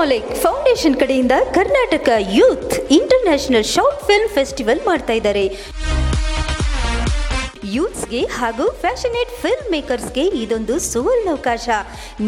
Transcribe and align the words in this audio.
ಫಿಲ್ಮಾಲಿಕ್ 0.00 0.28
foundation 0.42 0.94
ಕಡೆಯಿಂದ 1.00 1.34
Karnataka 1.56 2.08
youth 2.36 2.74
international 2.96 3.66
short 3.72 4.04
film 4.08 4.30
festival 4.36 4.80
ಮಾಡ್ತಾ 4.86 5.14
ಇದ್ದಾರೆ. 5.18 5.42
ಯೂತ್ಸ್ಗೆ 7.74 8.22
ಹಾಗೂ 8.38 8.66
ಫ್ಯಾಷನೇಟ್ 8.84 9.32
ಫಿಲ್ಮ್ 9.42 9.68
ಮೇಕರ್ಸ್ಗೆ 9.74 10.24
ಇದೊಂದು 10.42 10.76
ಸುವರ್ಣಾವಕಾಶ. 10.88 11.68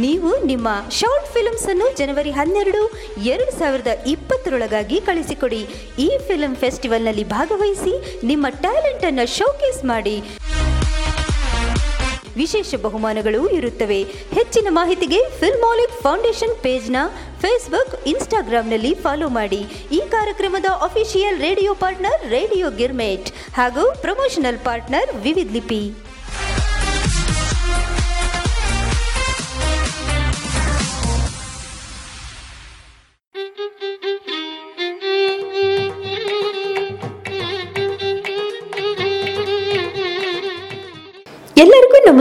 ನೀವು 0.04 0.32
ನಿಮ್ಮ 0.50 0.68
ಶಾರ್ಟ್ 0.98 1.30
ಫಿಲ್ಮ್ಸ್ 1.36 1.66
ಅನ್ನು 1.74 1.88
ಜನವರಿ 2.00 2.34
ಹನ್ನೆರಡು, 2.40 2.82
ಎರಡು 3.32 3.50
ಸಾವಿರದ 3.60 3.94
ಇಪ್ಪತ್ತರೊಳಗಾಗಿ 4.14 4.98
ಕಳಿಸಿಕೊಡಿ. 5.08 5.62
ಈ 6.06 6.10
ಫಿಲ್ಮ್ 6.28 6.56
ಫೆಸ್ಟಿವಲ್ನಲ್ಲಿ 6.64 7.26
ಭಾಗವಹಿಸಿ 7.36 7.94
ನಿಮ್ಮ 8.32 8.46
ಟ್ಯಾಲೆಂಟನ್ನು 8.66 9.26
ಶೋಕೇಸ್ 9.38 9.82
ಮಾಡಿ. 9.92 10.16
ವಿಶೇಷ 12.36 12.74
ಬಹುಮಾನಗಳು 12.74 13.48
ಇರುತ್ತವೆ. 13.48 14.00
ಹೆಚ್ಚಿನ 14.38 14.66
ಮಾಹಿತಿಗೆ 14.70 15.22
ಫಿಲ್ಮಾಲಿಕ್ 15.40 15.96
ಫೌಂಡೇಶನ್ 16.02 16.56
ಪೇಜ್ನ 16.62 16.96
ಫೇಸ್ಬುಕ್ 17.42 18.06
ಇನ್ಸ್ಟಾಗ್ರಾಂನಲ್ಲಿ 18.06 18.94
ಫಾಲೋ 18.94 19.28
ಮಾಡಿ. 19.28 19.62
ಈ 19.92 20.02
ಕಾರ್ಯಕ್ರಮದ 20.10 20.64
ಅಫಿಷಿಯಲ್ 20.80 21.40
ರೇಡಿಯೋ 21.40 21.74
ಪಾರ್ಟ್ನರ್ 21.74 22.30
ರೇಡಿಯೋ 22.30 22.70
ಗಿರ್ಮೇಟ್ 22.70 23.30
ಹಾಗೂ 23.54 23.84
ಪ್ರಮೋಷನಲ್ 24.00 24.58
ಪಾರ್ಟ್ನರ್ 24.58 25.12
ವಿವಿಧ 25.16 25.52
ಲಿಪಿ. 25.52 25.82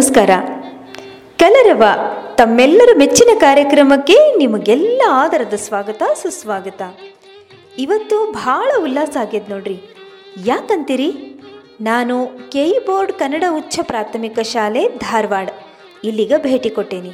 ನಮಸ್ಕಾರ. 0.01 0.29
ಕಲರವ, 1.37 1.83
ತಮ್ಮೆಲ್ಲರ 2.35 2.89
ಮೆಚ್ಚಿನ 2.97 3.29
ಕಾರ್ಯಕ್ರಮಕ್ಕೆ 3.39 4.37
ನಿಮಗೆಲ್ಲ 4.37 5.01
ಆದರದ 5.09 5.53
ಸ್ವಾಗತ, 5.53 6.03
ಸುಸ್ವಾಗತ. 6.21 6.81
ಇವತ್ತು 7.77 8.31
ಭಾಳ 8.31 8.71
ಉಲ್ಲಾಸ 8.83 9.17
ಆಗ್ಯದ 9.21 9.49
ನೋಡ್ರಿ. 9.49 9.81
ಯಾಕಂತೀರಿ? 10.45 11.11
ನಾನು 11.81 12.27
ಕೆ 12.51 12.69
ಇ 12.69 12.79
ಬೋರ್ಡ್ 12.79 13.13
ಕನ್ನಡ 13.13 13.43
ಉಚ್ಚ 13.57 13.79
ಪ್ರಾಥಮಿಕ 13.81 14.39
ಶಾಲೆ 14.39 14.87
ಧಾರವಾಡ. 14.87 15.49
ಇಲ್ಲಿಗ 16.03 16.33
ಭೇಟಿ 16.37 16.69
ಕೊಟ್ಟೇನಿ. 16.69 17.11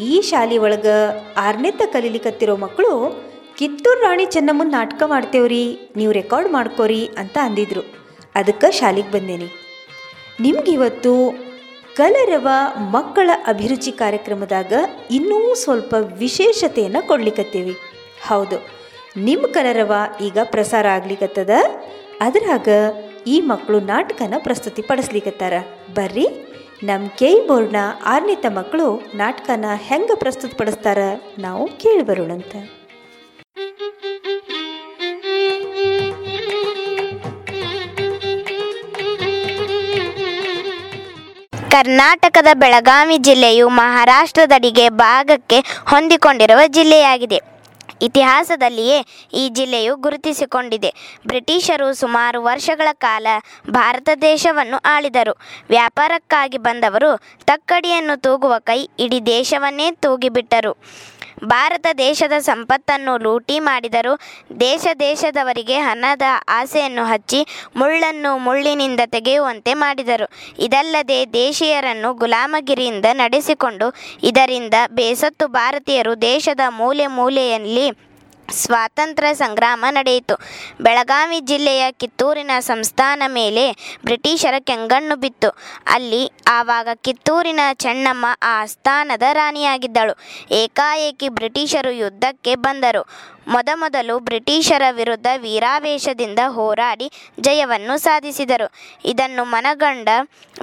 ಈ 0.00 0.20
ಶಾಲೆ 0.20 0.58
ಒಳಗೆ 0.58 0.96
ಆರನೇತ 1.36 1.82
ಕಲೀಲಿಕತ್ತಿರೋ 1.86 2.56
ಮಕ್ಕಳು 2.56 3.22
ಕಿತ್ತೂರು 3.58 4.00
ರಾಣಿ 4.00 4.24
ಚೆನ್ನಮ್ಮನ 4.24 4.70
ನಾಟಕ 4.70 5.02
ಮಾಡ್ತೇವ್ರಿ, 5.06 5.90
ನೀವು 5.96 6.12
ರೆಕಾರ್ಡ್ 6.12 6.52
ಮಾಡ್ಕೋರಿ 6.52 7.10
ಅಂತ 7.18 7.38
ಅಂದಿದ್ರು. 7.42 7.80
ಅದಕ್ಕೆ 8.34 8.72
ಶಾಲೆಗೆ 8.72 9.10
ಬಂದೇನಿ. 9.10 9.50
ನಿಮ್ಗಿವತ್ತು 10.40 11.47
ಕಲರವ 11.98 12.48
ಮಕ್ಕಳ 12.90 13.30
ಅಭಿರುಚಿ 13.46 13.92
ಕಾರ್ಯಕ್ರಮದಾಗ 13.92 14.72
ಇನ್ನೂ 15.10 15.54
ಸ್ವಲ್ಪ 15.54 15.94
ವಿಶೇಷತೆಯನ್ನು 16.18 17.06
ಕೊಡ್ಲಿಕ್ಕತ್ತೀವಿ 17.06 17.74
ಹೌದು 18.28 18.58
ನಿಮ್ಮ 19.16 19.46
ಕಲರವ 19.46 19.92
ಈಗ 20.20 20.38
ಪ್ರಸಾರ 20.44 20.86
ಆಗ್ಲಿಕ್ಕತ್ತದ 20.86 21.50
ಅದ್ರಾಗ 22.20 22.68
ಈ 23.26 23.40
ಮಕ್ಕಳು 23.40 23.80
ನಾಟಕನ 23.80 24.34
ಪ್ರಸ್ತುತಿ 24.38 24.82
ಪಡಿಸ್ಲಿಕ್ಕತ್ತಾರ 24.82 25.54
ಬರ್ರಿ 25.94 26.26
ನಮ್ಮ 26.84 27.06
ಕೈ 27.18 27.40
ಬೋರ್ಡ್ನ 27.46 27.76
ಆರ್ನಿತ 28.04 28.46
ಮಕ್ಕಳು 28.48 28.86
ನಾಟಕನ 29.14 29.64
ಹೆಂಗೆ 29.76 30.16
ಪ್ರಸ್ತುತಪಡಿಸ್ತಾರ 30.18 30.98
ನಾವು 31.38 31.66
ಕೇಳಿ 31.66 32.02
ಬರೋಣಂತ. 32.02 32.52
ಕರ್ನಾಟಕದ 41.74 42.50
ಬೆಳಗಾವಿ 42.54 43.16
ಜಿಲ್ಲೆಯು 43.26 43.68
ಮಹಾರಾಷ್ಟ್ರದಡಿಗೆ 43.68 44.84
ಭಾಗಕ್ಕೆ 45.04 45.58
ಹೊಂದಿಕೊಂಡಿರುವ 45.90 46.60
ಜಿಲ್ಲೆಯಾಗಿದೆ. 46.76 47.38
ಇತಿಹಾಸದಲ್ಲಿಯೇ 48.06 48.98
ಈ 49.34 49.44
ಜಿಲ್ಲೆಯು 49.48 49.96
ಗುರುತಿಸಿಕೊಂಡಿದೆ. 49.96 50.90
ಬ್ರಿಟಿಷರು 51.26 51.88
ಸುಮಾರು 51.94 52.38
ವರ್ಷಗಳ 52.42 52.88
ಕಾಲ 53.06 53.26
ಭಾರತ 53.70 54.08
ದೇಶವನ್ನು 54.22 54.78
ಆಳಿದರು. 54.94 55.34
ವ್ಯಾಪಾರಕ್ಕಾಗಿ 55.70 56.58
ಬಂದವರು 56.58 57.10
ತಕ್ಕಡಿಯನ್ನು 57.50 58.16
ತೂಗುವ 58.26 58.54
ಕೈ 58.58 58.80
ಇಡೀ 59.06 59.20
ದೇಶವನ್ನೇ 59.34 59.90
ತೂಗಿಬಿಟ್ಟರು. 60.04 60.72
ಭಾರತ 61.44 61.86
ದೇಶದ 61.98 62.32
ಸಂಪತ್ತನ್ನು 62.38 63.18
ಲೂಟಿ 63.18 63.60
ಮಾಡಿದರು 63.60 64.20
ದೇಶ 64.60 64.86
ದೇಶದವರಿಗೆ 65.00 65.78
ಹಣದ 65.78 66.22
ಆಸೆಯನ್ನು 66.48 67.04
ಹಚ್ಚಿ 67.04 67.46
ಮುಳ್ಳನ್ನು 67.76 68.38
ಮುಳ್ಳಿನಿಂದ 68.38 69.00
ತೆಗೆಯುವಂತೆ 69.06 69.74
ಮಾಡಿದರು. 69.74 70.26
ಇದಲ್ಲದೆ 70.58 71.32
ದೇಶೀಯರನ್ನು 71.32 72.14
ಗುಲಾಮಗಿರಿಯಿಂದ 72.14 73.04
ನಡೆಸಿಕೊಂಡು 73.12 73.94
ಇದರಿಂದ 74.22 74.74
ಬೇಸತ್ತು 74.90 75.48
ಭಾರತೀಯರು 75.48 76.22
ದೇಶದ 76.22 76.60
ಮೂಲೆ 76.68 77.06
ಮೂಲೆಯಲ್ಲಿ 77.06 78.07
ಸ್ವಾತಂತ್ರ್ಯ 78.52 79.34
ಸಂಗ್ರಾಮ 79.34 79.84
ನಡೆಯಿತು. 79.90 80.34
ಬೆಳಗಾವಿ 80.80 81.40
ಜಿಲ್ಲೆಯ 81.40 81.92
ಕಿತ್ತೂರಿನ 81.92 82.50
ಸಂಸ್ಥಾನ 82.58 83.22
ಮೇಲೆ 83.26 83.72
ಬ್ರಿಟಿಷರ 84.04 84.54
ಕೆಂಗಣ್ಣು 84.58 85.16
ಬಿತ್ತು. 85.16 85.56
ಅಲ್ಲಿ 85.86 86.32
ಆವಾಗ 86.48 86.88
ಕಿತ್ತೂರಿನ 86.94 87.60
ಚೆನ್ನಮ್ಮ 87.72 88.26
ಆ 88.42 88.66
ಸ್ಥಾನದ 88.66 89.22
ರಾಣಿಯಾಗಿದ್ದಳು. 89.32 90.16
ಏಕಾಏಕಿ 90.50 91.28
ಬ್ರಿಟಿಷರು 91.28 91.90
ಯುದ್ಧಕ್ಕೆ 91.90 92.54
ಬಂದರು. 92.54 93.02
ಮೊದಮೊದಲು 93.48 94.18
ಬ್ರಿಟಿಷರ 94.18 94.82
ವಿರುದ್ಧ 94.90 95.26
ವೀರಾವೇಶದಿಂದ 95.36 96.38
ಹೋರಾಡಿ 96.48 97.06
ಜಯವನ್ನು 97.40 97.96
ಸಾಧಿಸಿದರು. 97.98 98.66
ಇದನ್ನು 99.04 99.44
ಮನಗಂಡ 99.44 100.08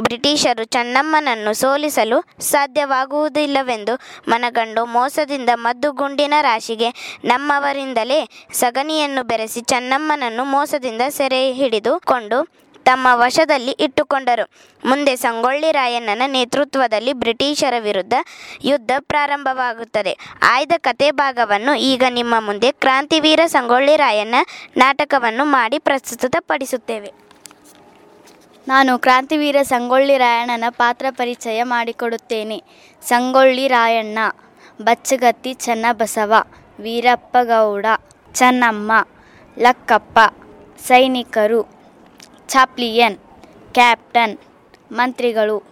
ಬ್ರಿಟಿಷರು 0.02 0.64
ಚೆನ್ನಮ್ಮನನ್ನು 0.64 1.54
ಸೋಲಿಸಲು 1.54 2.20
ಸಾಧ್ಯವಾಗುವುದಿಲ್ಲವೆಂದು 2.40 3.96
ಮನಗಂಡು 4.28 4.86
ಮೋಸದಿಂದ 4.86 5.50
ಮದ್ದುಗುಂಡಿನ 5.56 6.34
ರಾಶಿಗೆ 6.42 6.90
ನಮ್ಮವರಿಂದಲೇ 7.26 8.20
ಸಗಣಿಯನ್ನು 8.54 9.24
ಬೆರೆಸಿ 9.24 9.62
ಚೆನ್ನಮ್ಮನನ್ನು 9.62 10.46
ಮೋಸದಿಂದ 10.46 11.02
ಸೆರೆ 11.10 11.42
ಹಿಡಿದುಕೊಂಡು 11.54 12.40
ತಮ್ಮ 12.86 13.08
ವಶದಲ್ಲಿ 13.14 13.72
ಇಟ್ಟುಕೊಂಡರು. 13.72 14.50
ಮುಂದೆ 14.86 15.16
ಸಂಗೊಳ್ಳಿ 15.16 15.72
ರಾಯಣ್ಣನ 15.72 16.22
ನೇತೃತ್ವದಲ್ಲಿ 16.28 17.14
ಬ್ರಿಟಿಷರ 17.14 17.74
ವಿರುದ್ಧ 17.80 18.14
ಯುದ್ಧ 18.64 18.92
ಪ್ರಾರಂಭವಾಗುತ್ತದೆ. 19.00 20.18
ಆಯ್ದ 20.42 20.72
ಕತೆ 20.78 21.12
ಭಾಗವನ್ನು 21.12 21.76
ಈಗ 21.76 22.04
ನಿಮ್ಮ 22.10 22.36
ಮುಂದೆ 22.40 22.72
ಕ್ರಾಂತಿವೀರ 22.72 23.40
ಸಂಗೊಳ್ಳಿ 23.46 23.96
ರಾಯಣ್ಣ 23.96 24.36
ನಾಟಕವನ್ನು 24.78 25.46
ಮಾಡಿ 25.46 25.80
ಪ್ರಸ್ತುತಪಡಿಸುತ್ತೇವೆ. 25.80 27.12
ನಾನು 28.68 29.00
ಕ್ರಾಂತಿವೀರ 29.00 29.56
ಸಂಗೊಳ್ಳಿ 29.62 30.18
ರಾಯಣ್ಣನ 30.18 30.64
ಪಾತ್ರ 30.70 31.06
ಪರಿಚಯ 31.10 31.64
ಮಾಡಿಕೊಡುತ್ತೇನೆ. 31.64 32.64
ಸಂಗೊಳ್ಳಿ 33.08 33.68
ರಾಯಣ್ಣ, 33.68 34.20
ಬಚ್ಚಗತ್ತಿ 34.82 35.54
ಚನ್ನಬಸವ, 35.54 36.34
ವೀರಪ್ಪಗೌಡ, 36.80 37.86
ಚನ್ನಮ್ಮ, 38.34 38.92
ಲಕ್ಕಪ್ಪ, 39.58 40.20
ಸೈನಿಕರು 40.88 41.75
ಚಾಪ್ಲಿಯನ್ 42.48 43.18
ಕ್ಯಾಪ್ಟನ್ 43.74 44.38
ಮಂತ್ರಿಗಳು 44.92 45.64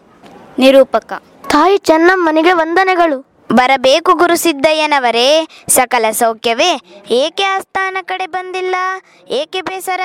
ನಿರೂಪಕ. 0.59 1.23
ತಾಯಿ 1.49 1.77
ಚೆನ್ನಮ್ಮನಿಗೆ 1.77 2.53
ವಂದನೆಗಳು. 2.53 3.25
ಬರಬೇಕು 3.51 4.13
ಗುರುಸಿದ್ದಯ್ಯನವರೇ 4.13 5.47
ಸಕಲ 5.69 6.05
ಸೌಖ್ಯವೇ. 6.11 6.81
ಏಕೆ 7.09 7.43
ಆಸ್ಥಾನ 7.43 7.97
ಕಡೆ 8.01 8.27
ಬಂದಿಲ್ಲ? 8.27 8.75
ಏಕೆ 9.29 9.61
ಬೇಸರ? 9.61 10.01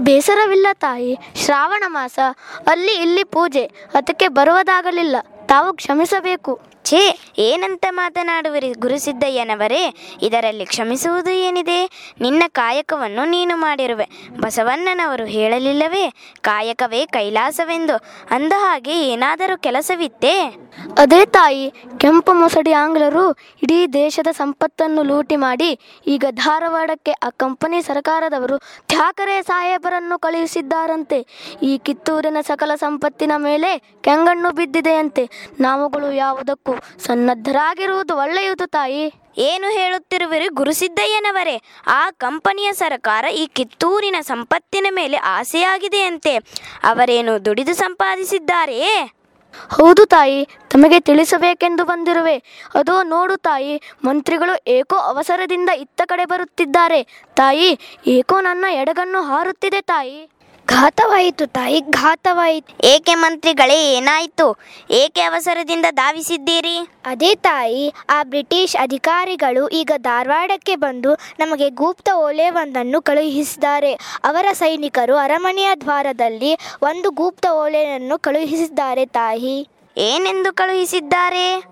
ಬೇಸರವಿಲ್ಲ 0.00 0.66
ತಾಯಿ. 0.72 1.18
ಶ್ರಾವಣ 1.44 1.82
ಮಾಸ 1.86 2.18
ಅಲ್ಲಿ 2.66 2.92
ಇಲ್ಲಿ 2.92 3.24
ಪೂಜೆ 3.24 3.64
ಅದಕ್ಕೆ 3.94 4.28
ಬರುವುದಾಗಲಿಲ್ಲ. 4.28 5.16
ತಾವು 5.46 5.72
ಕ್ಷಮಿಸಬೇಕು. 5.72 6.60
ಛೇ, 6.84 7.18
ಏನಂತ 7.38 7.86
ಮಾತನಾಡುವಿರಿ 7.90 8.72
ಗುರುಸಿದ್ದಯ್ಯನವರೇ 8.72 9.94
ಇದರಲ್ಲಿ 10.22 10.64
ಕ್ಷಮಿಸುವುದು 10.66 11.30
ಏನಿದೆ? 11.30 11.86
ನಿನ್ನ 12.20 12.42
ಕಾಯಕವನ್ನು 12.48 13.24
ನೀನು 13.24 13.56
ಮಾಡಿರುವೆ. 13.56 14.06
ಬಸವಣ್ಣನವರು 14.40 15.24
ಹೇಳಲಿಲ್ಲವೇ? 15.24 16.14
ಕಾಯಕವೇ 16.40 17.06
ಕೈಲಾಸವೆಂದು. 17.06 17.96
ಅಂದ 18.30 18.52
ಹಾಗೆ 18.56 19.08
ಏನಾದರೂ 19.08 19.58
ಕೆಲಸವಿತ್ತೇ? 19.58 20.54
ಅದೇ 20.98 21.26
ತಾಯಿ, 21.26 21.72
ಕೆಂಪು 21.98 22.32
ಮೊಸಡಿ 22.32 22.72
ಆಂಗ್ಲರು 22.72 23.32
ಇಡೀ 23.62 23.86
ದೇಶದ 23.86 24.26
ಸಂಪತ್ತನ್ನು 24.32 25.02
ಲೂಟಿ 25.02 25.36
ಮಾಡಿ 25.36 25.78
ಈಗ 26.06 26.24
ಧಾರವಾಡಕ್ಕೆ 26.30 27.12
ಆ 27.12 27.30
ಕಂಪನಿ 27.30 27.82
ಸರ್ಕಾರದವರು 27.82 28.58
ಠಾಕರೆ 28.86 29.42
ಸಾಹೇಬರನ್ನು 29.42 30.18
ಕಳುಹಿಸಿದ್ದಾರಂತೆ. 30.18 31.26
ಈ 31.62 31.78
ಕಿತ್ತೂರಿನ 31.78 32.36
ಸಕಲ 32.40 32.74
ಸಂಪತ್ತಿನ 32.74 33.32
ಮೇಲೆ 33.36 33.78
ಕೆಂಗಣ್ಣು 33.78 34.50
ಬಿದ್ದಿದೆಯಂತೆ. 34.50 35.30
ನಾವುಗಳು 35.60 36.12
ಯಾವುದಕ್ಕೂ 36.12 36.74
ಸನ್ನದ್ಧರಾಗಿರುವುದು 36.98 38.16
ಒಳ್ಳೆಯದು 38.16 38.66
ತಾಯಿ. 38.66 39.12
ಏನು 39.38 39.70
ಹೇಳುತ್ತಿರುವಿರಿ 39.70 40.48
ಗುರುಸಿದ್ದಯ್ಯನವರೇ? 40.48 41.62
ಆ 41.86 42.10
ಕಂಪನಿಯ 42.10 42.72
ಸರ್ಕಾರ 42.72 43.24
ಈ 43.24 43.46
ಕಿತ್ತೂರಿನ 43.46 44.16
ಸಂಪತ್ತಿನ 44.20 44.86
ಮೇಲೆ 44.90 45.16
ಆಸೆಯಾಗಿದೆಯಂತೆ. 45.16 46.36
ಅವರೇನು 46.84 47.44
ದುಡಿದು 47.44 47.74
ಸಂಪಾದಿಸಿದ್ದಾರೆಯೇ? 47.74 49.19
ಹೌದು 49.54 50.06
ತಾಯಿ, 50.06 50.48
ತಮಗೆ 50.70 51.00
ತಿಳಿಸಬೇಕೆಂದು 51.00 51.84
ಬಂದಿರುವೆ. 51.84 52.36
ಅದು 52.74 53.02
ನೋಡು 53.02 53.36
ತಾಯಿ, 53.36 53.82
ಮಂತ್ರಿಗಳು 54.04 54.70
ಏಕೋ 54.70 54.96
ಅವಸರದಿಂದ 54.96 55.70
ಇತ್ತ 55.76 56.00
ಕಡೆ 56.04 56.24
ಬರುತ್ತಿದ್ದಾರೆ. 56.24 57.26
ತಾಯಿ, 57.36 57.78
ಏಕೋ 58.06 58.40
ನನ್ನ 58.40 58.64
ಎಡಗನ್ನು 58.70 59.22
ಹಾರುತ್ತಿದೆ 59.22 59.80
ತಾಯಿ. 59.80 60.30
ಘಾತವಾಯಿತು 60.70 61.46
ತಾಯಿ 61.46 61.80
ಘಾತವಾಯಿತು. 61.80 62.86
ಏಕೆ 62.86 63.14
ಮಂತ್ರಿಗಳೇ 63.14 63.78
ಏನಾಯಿತು? 63.96 64.46
ಏಕೆ 64.90 65.20
ಅವಸರದಿಂದ 65.20 65.86
ಧಾವಿಸಿದ್ದೀರಿ? 65.90 66.76
ಅದೇ 67.06 67.34
ತಾಯಿ 67.34 67.92
ಆ 68.10 68.22
ಬ್ರಿಟಿಷ್ 68.22 68.76
ಅಧಿಕಾರಿಗಳು 68.76 69.68
ಈಗ 69.68 69.90
ಧಾರವಾಡಕ್ಕೆ 69.96 70.76
ಬಂದು 70.76 71.18
ನಮಗೆ 71.40 71.70
ಗುಪ್ತ 71.70 72.08
ಓಲೆಯೊಂದನ್ನು 72.14 73.02
ಕಳುಹಿಸಿದ್ದಾರೆ. 73.02 73.92
ಅವರ 74.24 74.46
ಸೈನಿಕರು 74.52 75.16
ಅರಮನೆಯ 75.16 75.70
ದ್ವಾರದಲ್ಲಿ 75.74 76.54
ಒಂದು 76.82 77.10
ಗುಪ್ತ 77.10 77.46
ಓಲೆಯನ್ನು 77.52 78.18
ಕಳುಹಿಸಿದ್ದಾರೆ 78.18 79.06
ತಾಯಿ. 79.06 79.68
ಏನೆಂದು 79.96 80.52
ಕಳುಹಿಸಿದ್ದಾರೆ? 80.52 81.64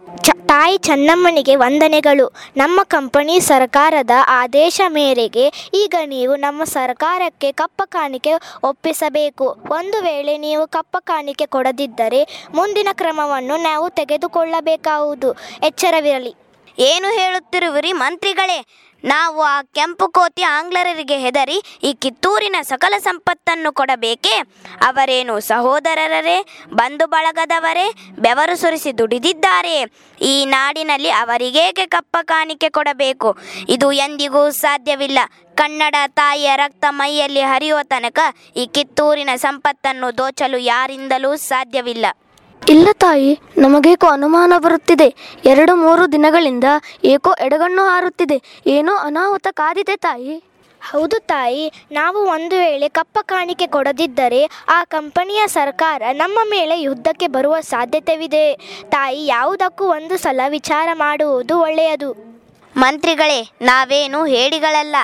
ತಾಯಿ 0.46 0.78
ಚೆನ್ನಮ್ಮನಿಗೆ 0.78 1.56
ವಂದನೆಗಳು. 1.56 2.34
ನಮ್ಮ 2.56 2.80
ಕಂಪನಿ 2.82 3.40
ಸರ್ಕಾರದ 3.40 4.10
ಆದೇಶ 4.28 4.80
ಮೇರೆಗೆ 4.88 5.70
ಈಗ 5.74 5.94
ನೀವು 6.06 6.36
ನಮ್ಮ 6.36 6.64
ಸರ್ಕಾರಕ್ಕೆ 6.64 7.52
ಕಪ್ಪ 7.52 7.82
ಕಾಣಿಕೆ 7.84 8.30
ಒಪ್ಪಿಸಬೇಕು. 8.62 9.56
ಒಂದು 9.70 10.02
ವೇಳೆ 10.02 10.38
ನೀವು 10.38 10.66
ಕಪ್ಪ 10.66 10.96
ಕಾಣಿಕೆ 11.00 11.46
ಕೊಡದಿದ್ದರೆ 11.46 12.46
ಮುಂದಿನ 12.54 12.88
ಕ್ರಮವನ್ನು 12.92 13.56
ನಾವು 13.62 13.90
ತೆಗೆದುಕೊಳ್ಳಬೇಕಾಗುವುದು. 13.90 15.32
ಎಚ್ಚರವಿರಲಿ. 15.62 16.34
ಏನು 16.78 17.08
ಹೇಳುತ್ತಿರುವಿರಿ 17.08 17.92
ಮಂತ್ರಿಗಳೇ? 17.92 18.66
ನಾವು 19.04 19.42
ಆ 19.42 19.62
ಕೆಂಪು 19.62 20.08
ಕೋತಿ 20.08 20.42
ಆಂಗ್ಲರಿಗೆ 20.42 21.18
ಹೆದರಿ 21.18 21.62
ಈ 21.82 21.92
ಕಿತ್ತೂರಿನ 21.92 22.56
ಸಕಲ 22.62 22.94
ಸಂಪತ್ತನ್ನು 22.98 23.72
ಕೊಡಬೇಕೇ? 23.72 24.38
ಅವರೇನು 24.86 25.40
ಸಹೋದರರೇ 25.40 26.44
ಬಂಧು 26.72 27.06
ಬಳಗದವರೇ, 27.06 27.90
ಬೆವರು 28.18 28.56
ಸುರಿಸಿ 28.56 28.98
ದುಡಿದಿದ್ದಾರೆ? 28.98 29.84
ಈ 30.22 30.44
ನಾಡಿನಲ್ಲಿ 30.44 31.10
ಅವರಿಗೇಕೆ 31.10 31.86
ಕಪ್ಪ 31.86 32.16
ಕಾಣಿಕೆ 32.22 32.68
ಕೊಡಬೇಕು? 32.68 33.38
ಇದು 33.68 33.92
ಎಂದಿಗೂ 33.92 34.50
ಸಾಧ್ಯವಿಲ್ಲ. 34.50 35.18
ಕನ್ನಡ 35.54 35.94
ತಾಯಿಯ 36.08 36.56
ರಕ್ತ 36.56 36.84
ಮೈಯಲ್ಲಿ 36.90 37.40
ಹರಿಯುವ 37.40 37.78
ತನಕ 37.82 38.18
ಈ 38.56 38.66
ಕಿತ್ತೂರಿನ 38.66 39.30
ಸಂಪತ್ತನ್ನು 39.36 40.18
ದೋಚಲು 40.18 40.58
ಯಾರಿಂದಲೂ 40.58 41.36
ಸಾಧ್ಯವಿಲ್ಲ. 41.36 42.06
ಇಲ್ಲ 42.66 42.88
ತಾಯಿ, 42.92 43.40
ನಮಗೇಕೋ 43.58 44.06
ಅನುಮಾನ 44.06 44.52
ಬರುತ್ತಿದೆ. 44.58 45.14
ಎರಡು 45.44 45.76
ಮೂರು 45.76 46.12
ದಿನಗಳಿಂದ 46.12 46.64
ಏಕೋ 47.04 47.32
ಎಡಗಣ್ಣು 47.32 47.82
ಹಾರುತ್ತಿದೆ. 47.82 48.42
ಏನೋ 48.66 48.94
ಅನಾಹುತ 48.96 49.46
ಕಾದಿದೆ 49.50 49.96
ತಾಯಿ. 49.96 50.42
ಹೌದು 50.90 51.18
ತಾಯಿ, 51.18 51.72
ನಾವು 51.92 52.18
ಒಂದು 52.18 52.56
ವೇಳೆ 52.56 52.88
ಕಪ್ಪ 52.88 53.18
ಕಾಣಿಕೆ 53.22 53.66
ಕೊಡದಿದ್ದರೆ 53.66 54.50
ಆ 54.68 54.84
ಕಂಪನಿಯ 54.84 55.42
ಸರ್ಕಾರ 55.46 56.02
ನಮ್ಮ 56.12 56.38
ಮೇಲೆ 56.50 56.80
ಯುದ್ಧಕ್ಕೆ 56.80 57.26
ಬರುವ 57.26 57.60
ಸಾಧ್ಯತೆವಿದೆ. 57.60 58.54
ತಾಯಿ, 58.88 59.26
ಯಾವುದಕ್ಕೂ 59.26 59.84
ಒಂದು 59.84 60.16
ಸಲ 60.16 60.40
ವಿಚಾರ 60.48 60.88
ಮಾಡುವುದು 60.92 61.60
ಒಳ್ಳೆಯದು. 61.60 62.37
ಮಂತ್ರಿಗಳೇ 62.76 63.50
ನಾವೇನು 63.60 64.26
ಹೇಳಿಗಳಲ್ಲ. 64.26 64.96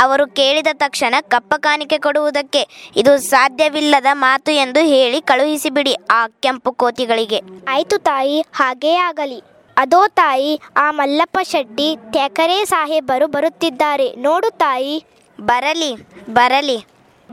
ಅವರು 0.00 0.26
ಕೇಳಿದ 0.26 0.66
ತಕ್ಷಣ 0.72 1.14
ಕಪ್ಪ 1.20 1.54
ಕಾಣಿಕೆ 1.58 1.98
ಕೊಡುವುದಕ್ಕೆ 1.98 2.90
ಇದು 2.96 3.16
ಸಾಧ್ಯವಿಲ್ಲದ 3.16 4.06
ಮಾತು 4.12 4.52
ಎಂದು 4.52 4.80
ಹೇಳಿ 4.80 5.20
ಕಳುಹಿಸಿಬಿಡಿ 5.20 5.94
ಆ 6.10 6.26
ಕೆಂಪು 6.28 6.72
ಕೋತಿಗಳಿಗೆ. 6.72 7.40
ಆಯ್ತು 7.68 7.98
ತಾಯಿ 7.98 8.40
ಹಾಗೇ 8.40 8.94
ಆಗಲಿ. 8.94 9.40
ಅದೋ 9.76 10.08
ತಾಯಿ 10.08 10.60
ಆ 10.76 10.90
ಮಲ್ಲಪ್ಪ 10.90 11.38
ಶೆಟ್ಟಿ 11.42 11.96
ತ್ಯಾಕರೆ 12.10 12.64
ಸಾಹೇಬರು 12.64 13.26
ಬರುತ್ತಿದ್ದಾರೆ. 13.26 14.14
ನೋಡು 14.14 14.50
ತಾಯಿ. 14.50 15.04
ಬರಲಿ 15.40 15.94
ಬರಲಿ. 16.30 16.84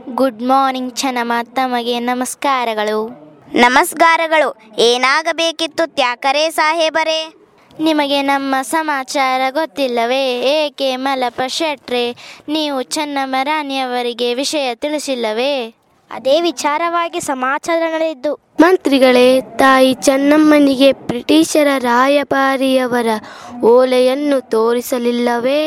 ಗುಡ್ 0.08 0.42
ಮಾರ್ನಿಂಗ್ 0.42 0.96
ಚೆನ್ನಮ್ಮ 0.96 1.32
ತಮಗೆ 1.42 2.00
ನಮಸ್ಕಾರಗಳು. 2.00 3.30
ನಮಸ್ಕಾರಗಳು. 3.52 4.56
ಏನಾಗಬೇಕಿತ್ತು 4.78 5.86
ತ್ಯಾಕರೆ 5.86 6.50
ಸಾಹೇಬರೇ? 6.50 7.39
ನಿಮಗೆ 7.80 8.22
ನಮ್ಮ 8.22 8.54
ಸಮಾಚಾರ 8.62 9.40
ಗೊತ್ತಿಲ್ಲವೇ? 9.50 10.24
ಏಕೆ 10.52 10.96
ಮಲಪ 10.96 11.40
ಶೆಟ್ರೆ 11.46 12.04
ನೀವು 12.48 12.82
ಚೆನ್ನಮ್ಮ 12.82 13.34
ರಾಣಿಯವರಿಗೆ 13.42 14.34
ವಿಷಯ 14.34 14.74
ತಿಳಿಸಿಲ್ಲವೇ? 14.74 15.52
ಅದೇ 16.10 16.40
ವಿಚಾರವಾಗಿ 16.40 17.20
ಸಮಾಚಾರ 17.20 17.82
ನಡೆದಿದ್ದು 17.92 18.32
ಮಂತ್ರಿಗಳೇ 18.60 19.40
ತಾಯಿ 19.40 19.94
ಚೆನ್ನಮ್ಮನಿಗೆ 19.94 20.92
ಬ್ರಿಟಿಷರ 20.92 21.68
ರಾಯಭಾರಿಯವರ 21.78 23.06
ಓಲೆಯನ್ನು 23.64 24.40
ತೋರಿಸಲಿಲ್ಲವೇ? 24.50 25.60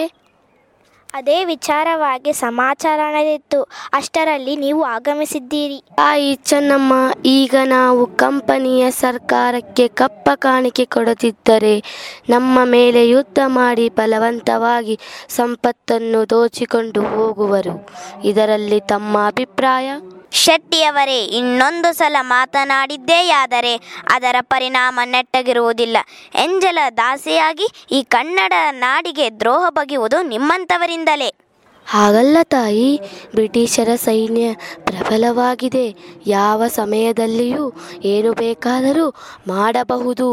ಅದೇ 1.13 1.45
ವಿಚಾರವಾಗಿ 1.45 2.33
ಸಮಾಚಾರ 2.33 2.99
ನಡೆದಿತ್ತು 3.09 3.59
ಅಷ್ಟರಲ್ಲಿ 3.93 4.55
ನೀವು 4.55 4.83
ಆಗಮಿಸಿದ್ದೀರಿ. 4.83 5.83
ತಾಯಿ 5.95 6.35
ಚೆನ್ನಮ್ಮ 6.35 6.93
ಈಗ 7.25 7.55
ನಾವು 7.65 8.05
ಕಂಪನಿಯ 8.05 8.91
ಸರ್ಕಾರಕ್ಕೆ 8.91 9.87
ಕಪ್ಪ 9.87 10.29
ಕಾಣಿಕೆ 10.35 10.85
ಕೊಡದಿದ್ದರೆ 10.85 11.75
ನಮ್ಮ 12.29 12.59
ಮೇಲೆ 12.63 13.09
ಯುದ್ಧ 13.09 13.39
ಮಾಡಿ 13.45 13.89
ಬಲವಂತವಾಗಿ 13.89 14.99
ಸಂಪತ್ತನ್ನು 15.29 16.29
ದೋಚಿಕೊಂಡು 16.29 17.03
ಹೋಗುವರು. 17.03 17.75
ಇದರಲ್ಲಿ 18.23 18.79
ತಮ್ಮ 18.79 19.17
ಅಭಿಪ್ರಾಯ? 19.27 19.89
ಶೆಟ್ಟಿಯವರೇ 20.33 21.25
ಇನ್ನೊಂದು 21.25 21.93
ಸಲ 21.93 22.15
ಮಾತನಾಡಿದ್ದೇಯಾದರೆ 22.21 23.73
ಅದರ 24.11 24.35
ಪರಿಣಾಮ 24.41 24.99
ನೆಟ್ಟಗಿರುವುದಿಲ್ಲ. 25.05 25.97
ಎಂಜಲ 26.35 26.79
ದಾಸೆಯಾಗಿ 26.97 27.67
ಈ 27.91 28.03
ಕನ್ನಡ 28.03 28.53
ನಾಡಿಗೆ 28.71 29.39
ದ್ರೋಹ 29.39 29.69
ಬಗೆಯುವುದು 29.69 30.21
ನಿಮ್ಮಂಥವರಿಂದಲೇ 30.21 31.33
ಹಾಗಲ್ಲ 31.87 32.37
ತಾಯಿ 32.43 32.99
ಬ್ರಿಟಿಷರ 33.35 33.95
ಸೈನ್ಯ 33.95 34.53
ಪ್ರಬಲವಾಗಿದೆ. 34.83 35.95
ಯಾವ 36.27 36.67
ಸಮಯದಲ್ಲಿಯೂ 36.67 37.73
ಏನು 38.03 38.33
ಬೇಕಾದರೂ 38.33 39.09
ಮಾಡಬಹುದು. 39.47 40.27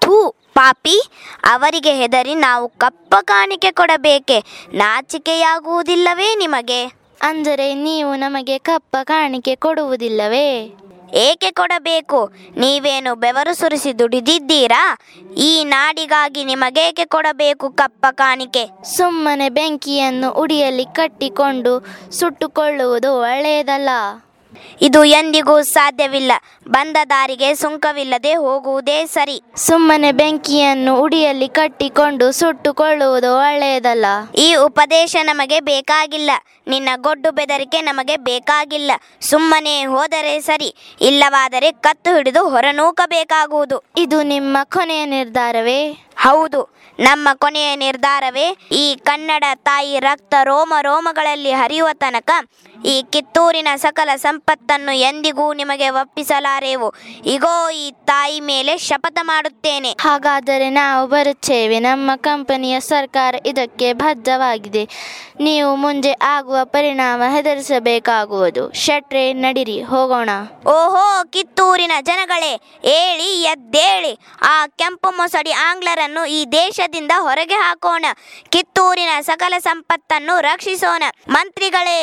ಥೂ 0.00 0.34
ಪಾಪಿ 0.54 0.96
ಅವರಿಗೆ 1.44 1.94
ಹೆದರಿ 1.94 2.34
ನಾವು 2.34 2.68
ಕಪ್ಪ 2.68 3.14
ಕಾಣಿಕೆ 3.22 3.70
ಕೊಡಬೇಕೆ 3.70 4.44
ನಾಚಿಕೆಯಾಗುವುದಿಲ್ಲವೇ 4.74 6.34
ನಿಮಗೆ? 6.34 7.03
ಅಂದರೆ 7.24 7.74
ನೀವು 7.74 8.14
ನಮಗೆ 8.14 8.58
ಕಪ್ಪ 8.58 8.96
ಕಾಣಿಕೆ 9.02 9.54
ಕೊಡುವುದಿಲ್ಲವೇ? 9.54 10.48
ಏಕೆ 11.14 11.50
ಕೊಡಬೇಕು? 11.50 12.32
ನೀವೇನು 12.56 13.14
ಬೆವರು 13.14 13.52
ಸುರಿಸಿ 13.54 13.98
ದುಡಿದಿದ್ದೀರಾ? 13.98 14.98
ಈ 15.36 15.64
ನಾಡಿಗಾಗಿ 15.64 16.44
ನಿಮಗೇಕೆ 16.44 17.04
ಕೊಡಬೇಕು 17.04 17.70
ಕಪ್ಪ 17.70 18.06
ಕಾಣಿಕೆ? 18.10 18.64
ಸುಮ್ಮನೆ 18.96 19.48
ಬೆಂಕಿಯನ್ನು 19.48 20.30
ಉಡಿಯಲ್ಲಿ 20.32 20.84
ಕಟ್ಟಿಕೊಂಡು 20.84 21.72
ಸುಟ್ಟುಕೊಳ್ಳುವುದು 22.10 23.12
ಒಳ್ಳೆಯದಲ್ಲ. 23.20 23.90
ಇದು 24.80 25.04
ಎಂದಿಗೂ 25.04 25.62
ಸಾಧ್ಯವಿಲ್ಲ. 25.62 26.32
ಬಂದ 26.68 26.96
ದಾರಿಗೆ 27.10 27.54
ಸುಂಕವಿಲ್ಲದೆ 27.54 28.34
ಹೋಗುವುದೇ 28.34 29.06
ಸರಿ. 29.06 29.42
ಸುಮ್ಮನೆ 29.56 30.12
ಬೆಂಕಿಯನ್ನು 30.12 31.00
ಉಡಿಯಲ್ಲಿ 31.00 31.48
ಕಟ್ಟಿಕೊಂಡು 31.48 32.32
ಸುಟ್ಟುಕೊಳ್ಳುವುದು 32.32 33.36
ಒಳ್ಳೆಯದಲ್ಲ 33.36 34.06
ಈ 34.36 34.54
ಉಪದೇಶ 34.54 35.16
ನಮಗೆ 35.22 35.60
ಬೇಕಾಗಿಲ್ಲ. 35.60 36.30
ನಿನ್ನ 36.66 36.88
ಗೊಡ್ಡು 36.96 37.30
ಬೆದರಿಕೆ 37.30 37.80
ನಮಗೆ 37.80 38.16
ಬೇಕಾಗಿಲ್ಲ. 38.16 38.90
ಸುಮ್ಮನೆ 39.20 39.84
ಹೋದರೆ 39.84 40.40
ಸರಿ. 40.40 40.74
ಇಲ್ಲವಾದರೆ 41.00 41.72
ಕತ್ತು 41.72 42.16
ಹಿಡಿದು 42.16 42.48
ಹೊರನೂಕಬೇಕಾಗುವುದು. 42.48 43.82
ಇದು 43.96 44.22
ನಿಮ್ಮ 44.22 44.58
ಕೊನೆಯ 44.64 45.04
ನಿರ್ಧಾರವೇ? 45.04 46.03
ಹೌದು 46.16 46.74
ನಮ್ಮ 47.00 47.28
ಕೊನೆಯ 47.34 47.76
ನಿರ್ಧಾರವೇ 47.76 48.56
ಈ 48.72 48.96
ಕನ್ನಡ 49.04 49.44
ತಾಯಿ 49.54 50.00
ರಕ್ತ 50.00 50.34
ರೋಮ 50.42 50.74
ರೋಮಗಳಲ್ಲಿ 50.80 51.52
ಹರಿಯುವ 51.52 51.88
ತನಕ 51.92 52.30
ಈ 52.84 53.04
ಕಿತ್ತೂರಿನ 53.10 53.68
ಸಕಲ 53.76 54.08
ಸಂಪತ್ತನ್ನು 54.16 54.92
ಎಂದಿಗೂ 54.92 55.52
ನಿಮಗೆ 55.52 55.88
ಒಪ್ಪಿಸಲಾರೆವು. 55.90 56.94
ಇಗೋ 57.24 57.70
ಈ 57.70 57.92
ತಾಯಿ 58.04 58.40
ಮೇಲೆ 58.40 58.78
ಶಪಥ 58.78 59.18
ಮಾಡುತ್ತೇನೆ. 59.22 59.92
ಹಾಗಾದರೆ 60.00 60.70
ನಾವು 60.70 61.06
ಬರುತ್ತೇವೆ. 61.06 61.78
ನಮ್ಮ 61.78 62.10
ಕಂಪನಿಯ 62.16 62.80
ಸರ್ಕಾರ 62.80 63.34
ಇದಕ್ಕೆ 63.46 63.92
ಬದ್ಧವಾಗಿದೆ. 63.92 64.88
ನೀವು 65.40 65.76
ಮುಂದೆ 65.76 66.12
ಆಗುವ 66.12 66.56
ಪರಿಣಾಮ 66.64 67.22
ಹೆದರಿಸಬೇಕಾಗುವುದು. 67.30 68.72
ಶೆಟ್ರೆ 68.72 69.32
ನಡಿರಿ 69.32 69.82
ಹೋಗೋಣ. 69.82 70.30
ಓಹೋ 70.66 71.24
ಕಿತ್ತೂರಿನ 71.30 71.92
ಜನಗಳೇ 72.02 72.60
ಏಳಿ 72.84 73.42
ಎದ್ದೇಳಿ. 73.42 74.18
ಆ 74.42 74.66
ಕೆಂಪು 74.66 75.10
ಮೊಸಡಿ 75.10 75.52
ಆಂಗ್ಲರನ್ನು 76.04 76.22
ಈ 76.38 76.40
ದೇಶದಿಂದ 76.52 77.12
ಹೊರಗೆ 77.18 77.54
ಹಾಕೋಣ. 77.54 78.04
ಕಿತ್ತೂರಿನ 78.52 79.12
ಸಕಲ 79.20 79.54
ಸಂಪತ್ತನ್ನು 79.58 80.34
ರಕ್ಷಿಸೋಣ. 80.40 81.02
ಮಂತ್ರಿಗಳೇ 81.28 81.98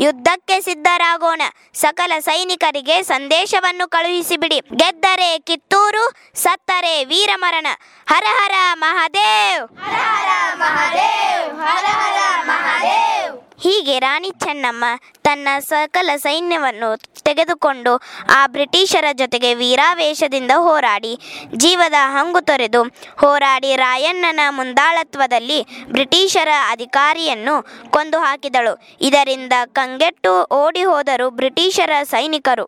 ಯುದ್ಧಕ್ಕೆ 0.00 0.56
ಸಿದ್ಧರಾಗೋಣ. 0.60 1.42
ಸಕಲ 1.74 2.12
ಸೈನಿಕರಿಗೆ 2.28 2.96
ಸಂದೇಶವನ್ನು 3.02 3.86
ಕಳುಹಿಸಿಬಿಡಿ. 3.88 4.58
ಗೆದ್ದರೆ 4.80 5.30
ಕಿತ್ತೂರು, 5.38 6.04
ಸತ್ತರೆ 6.34 6.94
ವೀರಮರಣ. 7.04 7.66
ಹರ 8.08 8.24
ಹರ 8.40 8.54
ಮಹಾದೇವ್! 8.74 9.62
ಹೀಗೆ 13.64 13.98
ರಾಣಿ 13.98 14.30
ಚೆನ್ನಮ್ಮ 14.44 14.84
ತನ್ನ 15.22 15.48
ಸಕಲ 15.58 16.10
ಸೈನ್ಯವನ್ನು 16.16 16.90
ತೆಗೆದುಕೊಂಡು 17.22 17.92
ಆ 18.30 18.46
ಬ್ರಿಟಿಷರ 18.46 19.04
ಜೊತೆಗೆ 19.12 19.54
ವೀರಾವೇಶದಿಂದ 19.54 20.50
ಹೋರಾಡಿ 20.56 21.12
ಜೀವದ 21.56 21.98
ಹಂಗು 22.16 22.40
ತೊರೆದು 22.40 22.82
ಹೋರಾಡಿ 23.16 23.76
ರಾಯಣ್ಣನ 23.76 24.40
ಮುಂದಾಳತ್ವದಲ್ಲಿ 24.50 25.60
ಬ್ರಿಟಿಷರ 25.88 26.48
ಅಧಿಕಾರಿಯನ್ನು 26.70 27.54
ಕೊಂದು 27.90 28.20
ಹಾಕಿದಳು 28.20 28.74
ಇದರಿಂದ 29.00 29.52
ಕಂಗೆಟ್ಟು 29.72 30.32
ಓಡಿ 30.64 30.84
ಹೋದರು 30.84 31.30
ಬ್ರಿಟಿಷರ 31.30 31.90
ಸೈನಿಕರು. 32.04 32.66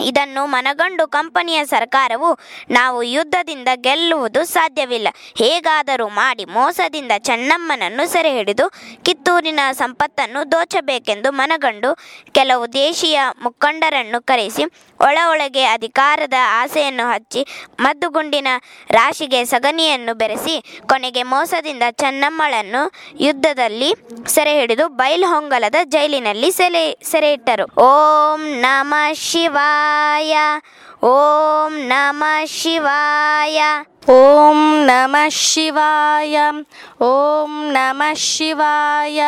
ಇದನ್ನು 0.00 0.46
ಮನಗಂಡು 0.46 1.06
ಕಂಪನಿಯ 1.06 1.64
ಸರ್ಕಾರವು 1.64 2.38
ನಾವು 2.70 3.02
ಯುದ್ಧದಿಂದ 3.02 3.68
ಗೆಲ್ಲುವುದು 3.74 4.44
ಸಾಧ್ಯವಿಲ್ಲ. 4.44 5.08
ಹೇಗಾದರೂ 5.38 6.08
ಮಾಡಿ 6.08 6.44
ಮೋಸದಿಂದ 6.44 7.12
ಚೆನ್ನಮ್ಮನನ್ನು 7.18 8.06
ಸೆರೆಹಿಡಿದು 8.06 8.68
ಕಿತ್ತೂರಿನ 9.04 9.60
ಸಂಪತ್ತನ್ನು 9.72 10.52
ದೋಚಬೇಕೆಂದು 10.52 11.30
ಮನಗಂಡು 11.30 11.96
ಕೆಲವು 12.32 12.72
ದೇಶೀಯ 12.72 13.20
ಮುಖಂಡರನ್ನು 13.42 14.20
ಕರೆಸಿ 14.20 14.64
ಒಳ 15.02 15.18
ಒಳಗೆ 15.28 15.64
ಅಧಿಕಾರದ 15.64 16.34
ಆಸೆಯನ್ನು 16.48 17.10
ಹಚ್ಚಿ 17.12 17.46
ಮದ್ದುಗುಂಡಿನ 17.80 18.48
ರಾಶಿಗೆ 18.90 19.44
ಸಗಣಿಯನ್ನು 19.44 20.14
ಬೆರೆಸಿ 20.14 20.64
ಕೊನೆಗೆ 20.86 21.22
ಮೋಸದಿಂದ 21.22 21.82
ಚೆನ್ನಮ್ಮಳನ್ನು 21.90 22.92
ಯುದ್ಧದಲ್ಲಿ 23.20 23.92
ಸೆರೆ 24.26 24.60
ಹಿಡಿದು 24.60 24.88
ಬೈಲ್ಹೊಂಗಲದ 24.88 25.74
ಜೈಲಿನಲ್ಲಿ 25.84 26.50
ಸೆರೆ 26.52 26.98
ಸೆರೆ 27.02 27.32
ಇಟ್ಟರು 27.32 27.80
ಓಂ 27.82 28.42
ನಮ 28.60 28.94
ಶಿವಾಯ, 29.12 30.38
ಓಂ 31.04 31.88
ನಮ 31.88 32.24
ಶಿವಾಯ, 32.44 33.62
ಓಂ 34.08 34.86
ನಮಃ 34.86 35.28
ಶಿವಾಯ, 35.28 36.38
ಓಂ 37.00 37.70
ನಮಃ 37.72 38.14
ಶಿವಾಯ. 38.14 39.22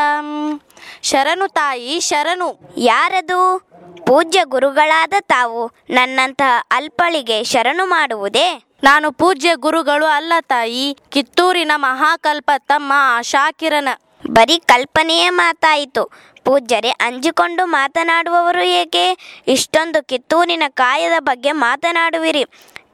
ಶರಣು 1.03 1.47
ತಾಯಿ, 1.49 2.01
ಶರಣು. 2.01 2.59
ಯಾರದು? 2.77 3.74
ಪೂಜ್ಯ 4.03 4.41
ಗುರುಗಳಾದ 4.45 5.13
ತಾವು 5.21 5.71
ನನ್ನಂತಹ 5.91 6.61
ಅಲ್ಪಳಿಗೆ 6.71 7.45
ಶರಣು 7.45 7.87
ಮಾಡುವುದೇ? 7.87 8.65
ನಾನು 8.85 9.13
ಪೂಜ್ಯ 9.13 9.55
ಗುರುಗಳು 9.55 10.07
ಅಲ್ಲ 10.07 10.33
ತಾಯಿ 10.41 10.99
ಕಿತ್ತೂರಿನ 11.09 11.73
ಮಹಾಕಲ್ಪ 11.75 12.51
ತಮ್ಮ 12.59 12.93
ಆಶಾಕಿರಣ 12.97 13.89
ಬರೀ 14.31 14.59
ಕಲ್ಪನೆಯೇ 14.59 15.31
ಮಾತಾಯಿತು. 15.31 16.11
ಪೂಜ್ಯರೇ 16.45 16.89
ಅಂಜಿಕೊಂಡು 16.89 17.67
ಮಾತನಾಡುವವರು 17.67 18.63
ಏಕೆ? 18.63 19.19
ಇಷ್ಟೊಂದು 19.49 20.07
ಕಿತ್ತೂರಿನ 20.07 20.63
ಕಾಯದ 20.69 21.13
ಬಗ್ಗೆ 21.19 21.53
ಮಾತನಾಡುವಿರಿ. 21.53 22.45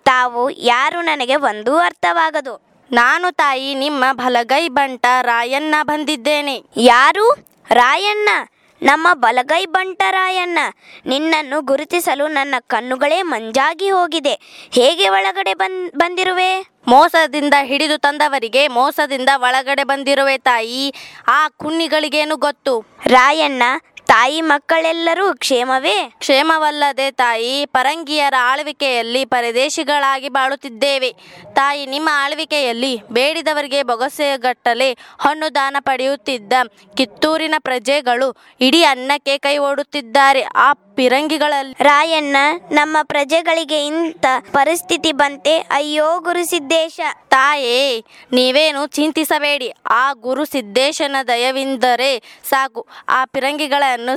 ತಾವು 0.05 0.51
ಯಾರು 0.51 1.01
ನನಗೆ 1.01 1.37
ಒಂದೂ 1.37 1.77
ಅರ್ಥವಾಗದು. 1.77 2.71
ನಾನು 2.93 3.33
ತಾಯಿ 3.33 3.75
ನಿಮ್ಮ 3.75 4.05
ಬಲಗೈ 4.13 4.69
ಬಂಟ 4.69 5.07
ರಾಯಣ್ಣ 5.23 5.75
ಬಂದಿದ್ದೇನೆ. 5.83 6.63
ಯಾರು? 6.77 7.33
ರಾಯಣ್ಣ? 7.71 8.29
ನಮ್ಮ 8.83 9.09
ಬಲಗೈ 9.15 9.67
ಬಂಟರಾಯಣ್ಣ 9.67 10.59
ನಿನ್ನನ್ನು 11.07 11.61
ಗುರುತಿಸಲು 11.61 12.27
ನನ್ನ 12.29 12.55
ಕಣ್ಣುಗಳೇ 12.67 13.23
ಮಂಜಾಗಿ 13.23 13.91
ಹೋಗಿದೆ. 13.91 14.35
ಹೇಗೆ 14.73 15.09
ಒಳಗಡೆ 15.09 15.55
ಬಂದ್ 15.55 15.99
ಬಂದಿರುವೆ? 15.99 16.51
ಮೋಸದಿಂದ 16.89 17.55
ಹಿಡಿದು 17.63 17.99
ತಂದವರಿಗೆ 17.99 18.69
ಮೋಸದಿಂದ 18.69 19.29
ಒಳಗಡೆ 19.37 19.85
ಬಂದಿರುವೆ 19.85 20.39
ತಾಯಿ. 20.39 20.95
ಆ 21.29 21.49
ಕುಣ್ಣಿಗಳಿಗೇನು 21.49 22.37
ಗೊತ್ತು? 22.37 22.87
ರಾಯಣ್ಣ 23.07 23.63
ತಾಯಿ 24.11 24.41
ಮಕ್ಕಳೆಲ್ಲರೂ 24.41 25.35
ಕ್ಷೇಮವೇ? 25.35 25.97
ಕ್ಷೇಮವಲ್ಲದೆ 26.19 27.11
ತಾಯಿ 27.11 27.67
ಪರಂಗಿಯರ 27.67 28.35
ಆಳ್ವಿಕೆಯಲ್ಲಿ 28.41 29.25
ಪರದೇಶಿಗಳಾಗಿ 29.25 30.29
ಬಾಳುತ್ತಿದ್ದೇವೆ. 30.29 31.11
ತಾಯಿ 31.55 31.87
ನಿಮ್ಮ 31.87 32.09
ಆಳ್ವಿಕೆಯಲ್ಲಿ 32.13 32.93
ಬೇಡಿದವರಿಗೆ 33.13 33.83
ಬೊಗಸೆಗಟ್ಟಲೆ 33.83 34.93
ಹಣ್ಣು 35.19 35.55
ದಾನ 35.55 35.77
ಪಡೆಯುತ್ತಿದ್ದ 35.81 36.53
ಕಿತ್ತೂರಿನ 36.97 37.55
ಪ್ರಜೆಗಳು 37.59 38.37
ಇಡೀ 38.61 38.83
ಅನ್ನಕ್ಕೆ 38.83 39.39
ಕೈ 39.39 39.59
ಓಡುತ್ತಿದ್ದಾರೆ. 39.59 40.43
ಆ 40.43 40.73
ಪಿರಂಗಿಗಳಲ್ಲಿ 40.73 41.77
ರಾಯಣ್ಣ 41.81 42.37
ನಮ್ಮ 42.71 42.97
ಪ್ರಜೆಗಳಿಗೆ 43.03 43.87
ಇಂಥ 43.87 44.27
ಪರಿಸ್ಥಿತಿ 44.53 45.13
ಬಂತೆ? 45.13 45.59
ಅಯ್ಯೋ 45.59 46.19
ಗುರುಸಿದ್ದೇಶ 46.21 47.01
ತಾಯೇ 47.29 48.05
ನೀವೇನು 48.33 48.87
ಚಿಂತಿಸಬೇಡಿ. 48.87 49.73
ಆ 49.91 50.13
ಗುರು 50.13 50.45
ಸಿದ್ದೇಶನ 50.45 51.17
ದಯವಿಂದರೆ 51.29 52.41
ಸಾಕು. 52.45 52.87
ಆ 53.09 53.25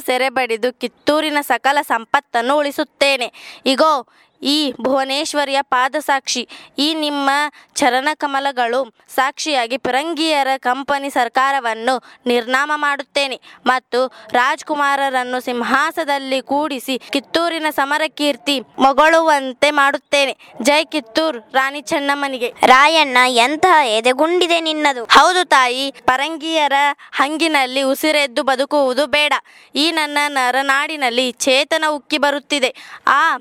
ಸೆರೆಬಡಿದು 0.06 0.80
ಕಿತ್ತೂರಿನ 0.80 1.38
ಸಕಲ 1.42 1.78
ಸಂಪತ್ತನ್ನು 1.82 2.58
ಉಳಿಸುತ್ತೇನೆ. 2.58 3.60
ಇಗೋ 3.66 4.08
ಈ 4.44 4.74
ಭುವನೇಶ್ವರಿಯ 4.82 5.62
ಪಾದಸಾಕ್ಷಿ 5.62 6.48
ಈ 6.78 6.94
ನಿಮ್ಮ 6.94 7.30
ಚರಣಕಮಲಗಳು 7.76 8.94
ಸಾಕ್ಷಿಯಾಗಿ 9.16 9.78
ಪಿರಂಗಿಯರ 9.78 10.48
ಕಂಪನಿ 10.58 11.10
ಸರ್ಕಾರವನ್ನು 11.10 12.04
ನಿರ್ನಾಮ 12.26 12.72
ಮಾಡುತ್ತೇನೆ 12.76 13.42
ಮತ್ತು 13.66 14.14
ರಾಜ್ಕುಮಾರರನ್ನು 14.32 15.40
ಸಿಂಹಾಸದಲ್ಲಿ 15.40 16.42
ಕೂಡಿಸಿ 16.42 17.02
ಕಿತ್ತೂರಿನ 17.10 17.66
ಸಮರ 17.70 18.02
ಕೀರ್ತಿ 18.08 18.60
ಮೊಗಳುವಂತೆ 18.80 19.72
ಮಾಡುತ್ತೇನೆ. 19.72 20.38
ಜೈ 20.62 20.86
ಕಿತ್ತೂರ್ 20.86 21.38
ರಾಣಿ 21.54 21.82
ಚೆನ್ನಮ್ಮನಿಗೆ. 21.82 22.54
ರಾಯಣ್ಣ 22.66 23.18
ಎಂತಹ 23.28 23.88
ಎದೆಗುಂಡಿದೆ 23.88 24.62
ನಿನ್ನದು? 24.62 25.04
ಹೌದು 25.06 25.46
ತಾಯಿ 25.46 25.92
ಪರಂಗಿಯರ 25.92 26.74
ಹಂಗಿನಲ್ಲಿ 27.12 27.82
ಉಸಿರೆದ್ದು 27.82 28.44
ಬದುಕುವುದು 28.44 29.08
ಬೇಡ. 29.08 29.34
ಈ 29.76 29.92
ನನ್ನ 29.92 30.18
ನರನಾಡಿನಲ್ಲಿ 30.28 31.32
ಚೇತನ 31.32 31.84
ಉಕ್ಕಿ 31.90 32.18
ಬರುತ್ತಿದೆ. 32.18 32.76
ಆ 33.08 33.38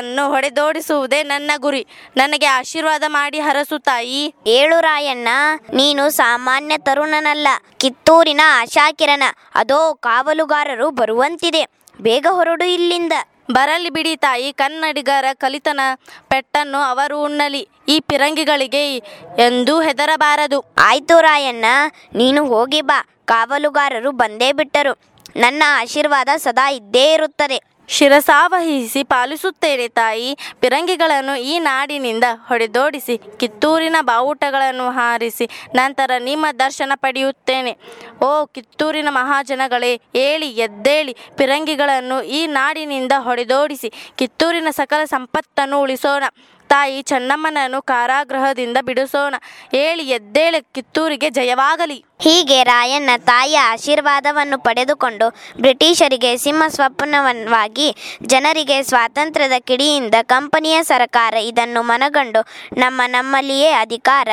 ಪಿರಂಗಿಗಳನ್ನು 0.00 0.32
ಹೊಡೆದೋಡಿಸುವುದೇ 0.32 1.22
ನನ್ನ 1.22 1.50
ಗುರಿ. 1.56 1.86
ನನಗೆ 2.16 2.46
ಆಶೀರ್ವಾದ 2.46 3.02
ಮಾಡಿ 3.06 3.40
ಹರಸು 3.40 3.78
ತಾಯಿ. 3.78 4.34
ಏಳು 4.46 4.80
ರಾಯಣ್ಣ 4.80 5.28
ನೀನು 5.72 6.10
ಸಾಮಾನ್ಯ 6.10 6.78
ತರುಣನಲ್ಲ 6.78 7.48
ಕಿತ್ತೂರಿನ 7.78 8.40
ಆಶಾಕಿರಣ. 8.60 9.22
ಅದೋ 9.54 9.94
ಕಾವಲುಗಾರರು 9.94 10.90
ಬರುವಂತಿದೆ. 10.90 11.66
ಬೇಗ 12.00 12.26
ಹೊರಡು 12.30 12.64
ಇಲ್ಲಿಂದ. 12.64 13.12
ಬರಲಿ 13.50 13.90
ಬಿಡಿ 13.90 14.16
ತಾಯಿ 14.16 14.52
ಕನ್ನಡಿಗರ 14.52 15.24
ಕಲಿತನ 15.32 15.80
ಪೆಟ್ಟನ್ನು 16.28 16.78
ಅವರು 16.78 17.22
ಉಣ್ಣಲಿ. 17.22 17.68
ಈ 17.88 18.00
ಪಿರಂಗಿಗಳಿಗೆ 18.00 18.96
ಎಂದು 19.38 19.80
ಹೆದರಬಾರದು. 19.80 20.74
ಆಯ್ತು 20.78 21.20
ರಾಯಣ್ಣ 21.20 21.64
ನೀನು 22.14 22.46
ಹೋಗಿ 22.46 22.80
ಬಾ. 22.80 23.06
ಕಾವಲುಗಾರರು 23.24 24.10
ಬಂದೇ 24.10 24.52
ಬಿಟ್ಟರು. 24.52 25.09
ನನ್ನ 25.36 25.62
ಆಶೀರ್ವಾದ 25.78 26.28
ಸದಾ 26.36 26.70
ಇದ್ದೇ 26.70 27.12
ಇರುತ್ತದೆ. 27.12 27.62
ಶಿರಸಾವಹಿಸಿ 27.88 29.02
ಪಾಲಿಸುತ್ತೇನೆ 29.04 29.88
ತಾಯಿ. 29.88 30.38
ಪಿರಂಗಿಗಳನ್ನು 30.60 31.40
ಈ 31.40 31.58
ನಾಡಿನಿಂದ 31.58 32.24
ಹೊಡೆದೋಡಿಸಿ, 32.46 33.18
ಕಿತ್ತೂರಿನ 33.38 33.96
ಬಾವುಟಗಳನ್ನು 34.00 34.90
ಹಾರಿಸಿ 34.90 35.48
ನಂತರ 35.74 36.10
ನಿಮ್ಮ 36.18 36.46
ದರ್ಶನ 36.58 36.92
ಪಡೆಯುತ್ತೇನೆ. 36.94 37.76
ಓ 38.22 38.46
ಕಿತ್ತೂರಿನ 38.46 39.08
ಮಹಾಜನಗಳೇ, 39.10 40.00
ಏಳಿ 40.14 40.48
ಎದ್ದೇಳಿ 40.48 41.16
ಪಿರಂಗಿಗಳನ್ನು 41.36 42.22
ಈ 42.22 42.46
ನಾಡಿನಿಂದ 42.46 43.12
ಹೊಡೆದೋಡಿಸಿ, 43.18 43.92
ಕಿತ್ತೂರಿನ 44.16 44.68
ಸಕಲ 44.70 45.04
ಸಂಪತ್ತನ್ನು 45.04 45.80
ಉಳಿಸೋಣ. 45.80 46.24
ತಾಯಿ 46.70 47.02
ಚೆನ್ನಮ್ಮನನ್ನು 47.02 47.80
ಕಾರಾಗೃಹದಿಂದ 47.82 48.78
ಬಿಡಿಸೋಣ. 48.82 49.34
ಹೇಳಿ 49.74 50.04
ಎದ್ದೇಳು 50.08 50.60
ಕಿತ್ತೂರಿಗೆ 50.74 51.30
ಜಯವಾಗಲಿ. 51.30 51.98
ಹೀಗೆ 52.20 52.58
ರಾಯಣ್ಣ 52.64 53.10
ತಾಯಿಯ 53.18 53.58
ಆಶೀರ್ವಾದವನ್ನು 53.58 54.58
ಪಡೆದುಕೊಂಡು 54.58 55.26
ಬ್ರಿಟಿಷರಿಗೆ 55.60 56.32
ಸಿಂಹ 56.36 56.62
ಸ್ವಪ್ನವನ್ನಾಗಿ 56.68 57.88
ಜನರಿಗೆ 58.26 58.82
ಸ್ವಾತಂತ್ರ್ಯದ 58.82 59.58
ಕಿಡಿಯಿಂದ 59.58 60.16
ಕಂಪನಿಯ 60.22 60.78
ಸರಕಾರ 60.82 61.34
ಇದನ್ನು 61.50 61.82
ಮನಗಂಡು 61.82 62.42
ನಮ್ಮ 62.78 63.00
ನಮ್ಮಲ್ಲಿಯೇ 63.06 63.70
ಅಧಿಕಾರ. 63.84 64.28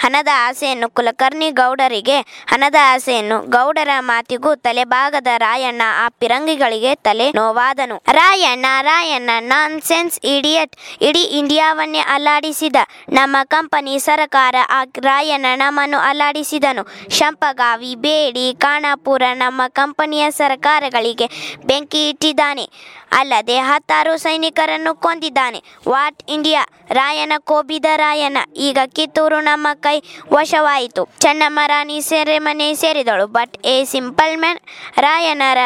ಹಣದ 0.00 0.28
ಆಸೆಯನ್ನು 0.48 0.88
ಕುಲಕರ್ಣಿ 0.88 1.50
ಗೌಡರಿಗೆ, 1.50 2.18
ಹಣದ 2.20 2.78
ಆಸೆಯನ್ನು 2.92 3.36
ಗೌಡರ 3.50 3.92
ಮಾತಿಗೂ 4.00 4.54
ತಲೆಭಾಗದ 4.54 5.26
ರಾಯಣ್ಣ 5.36 5.82
ಆ 6.04 6.08
ಪಿರಂಗಿಗಳಿಗೆ 6.08 6.94
ತಲೆ 6.94 7.26
ನೋವಾದನು. 7.30 7.96
ರಾಯಣ್ಣ 8.12 8.66
ರಾಯಣ್ಣ 8.82 9.30
ನಾನ್ 9.40 9.82
ಸೆನ್ಸ್ 9.82 10.20
ಇಡಿಯಟ್, 10.24 10.76
ಇಡೀ 11.00 11.22
ಇಂಡಿಯಾವನ್ನೇ 11.40 11.98
ಅಲ್ಲಾಡಿಸಿದ. 11.98 12.76
ನಮ್ಮ 13.08 13.36
ಕಂಪನಿ 13.44 13.98
ಸರಕಾರ 13.98 14.54
ಆ 14.68 14.80
ರಾಯಣ್ಣ 15.02 15.46
ನಮ್ಮನ್ನು 15.56 15.98
ಅಲ್ಲಾಡಿಸಿದನು. 15.98 16.84
ಶಂಪಗಾವಿ, 17.10 17.94
ಬೇಡಿ, 17.94 18.46
ಕಾಣಾಪುರ 18.58 19.22
ನಮ್ಮ 19.34 19.62
ಕಂಪನಿಯ 19.68 20.30
ಸರಕಾರಗಳಿಗೆ 20.30 21.28
ಬೆಂಕಿ 21.66 22.08
ಇಟ್ಟಿದ್ದಾನೆ. 22.08 22.66
ಅಲ್ಲದೆ 23.12 23.56
ಹತ್ತಾರು 23.58 24.16
ಸೈನಿಕರನ್ನು 24.16 24.94
ಕೊಂದಿದ್ದಾನೆ. 24.94 25.62
What 25.88 26.22
India? 26.28 26.62
ರಾಯನ 26.90 27.32
ಕೋಬಿದ 27.38 27.84
ರಾಯನ 27.96 28.38
ಈಗ 28.56 28.78
ಕಿತ್ತೂರು 28.96 29.40
ನಮ್ಮ 29.40 29.66
ಕೈ 29.90 29.98
ವಶವಾಯಿತು. 30.34 31.02
ಚೆನ್ನಮ್ಮ 31.22 31.60
ರಾಣಿ 31.70 31.96
ಸೆರೆಮನೆ 32.08 32.66
ಸೇರಿದಳು. 32.80 33.26
ಬಟ್ 33.36 33.54
ಎ 33.72 33.76
ಸಿಂಪಲ್ 33.92 34.34
ಮ್ಯಾನ್ 34.42 34.60
ರಾಯನರ 35.04 35.60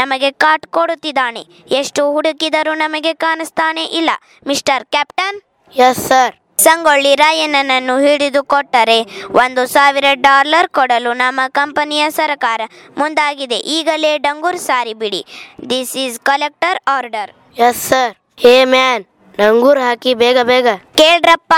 ನಮಗೆ 0.00 0.30
ಕಾಟ್ 0.42 0.66
ಕೊಡುತ್ತಿದ್ದಾನೆ. 0.76 1.42
ಎಷ್ಟು 1.80 2.02
ಹುಡುಕಿದರೂ 2.14 2.72
ನಮಗೆ 2.84 3.12
ಕಾಣಿಸ್ತಾನೆ 3.24 3.84
ಇಲ್ಲ. 4.00 4.10
Mister 4.50 4.84
captain? 4.94 5.38
Yes 5.74 6.02
sir 6.08 6.34
Sangolli 6.66 7.12
ರಾಯಣ್ಣನನ್ನು 7.22 7.94
ಹಿಡಿದು 8.04 8.40
ಕೊಟ್ಟರೆ 8.52 8.96
ಒಂದು 9.42 9.62
ಸಾವಿರ 9.74 10.06
ಡಾಲರ್ 10.26 10.68
ಕೊಡಲು 10.78 11.12
ನಮ್ಮ 11.22 11.40
ಕಂಪನಿಯ 11.58 12.04
ಸರಕಾರ 12.16 12.60
ಮುಂದಾಗಿದೆ. 13.00 13.58
ಈಗಲೇ 13.76 14.12
ಡಂಗೂರ್ 14.26 14.60
ಸಾರಿ 14.68 14.94
ಬಿಡಿ 15.02 15.22
this 15.70 15.94
is 16.04 16.18
collector 16.30 16.80
order 16.96 17.32
yes 17.68 17.84
sir 17.90 18.14
hey 18.44 18.56
man 18.74 19.04
ನಂಗೂರು 19.40 19.80
ಹಾಕಿ 19.80 20.12
ಬೇಗ 20.22 20.38
ಬೇಗ. 20.42 20.68
ಕೇಳ್ರಪ್ಪ, 21.00 21.54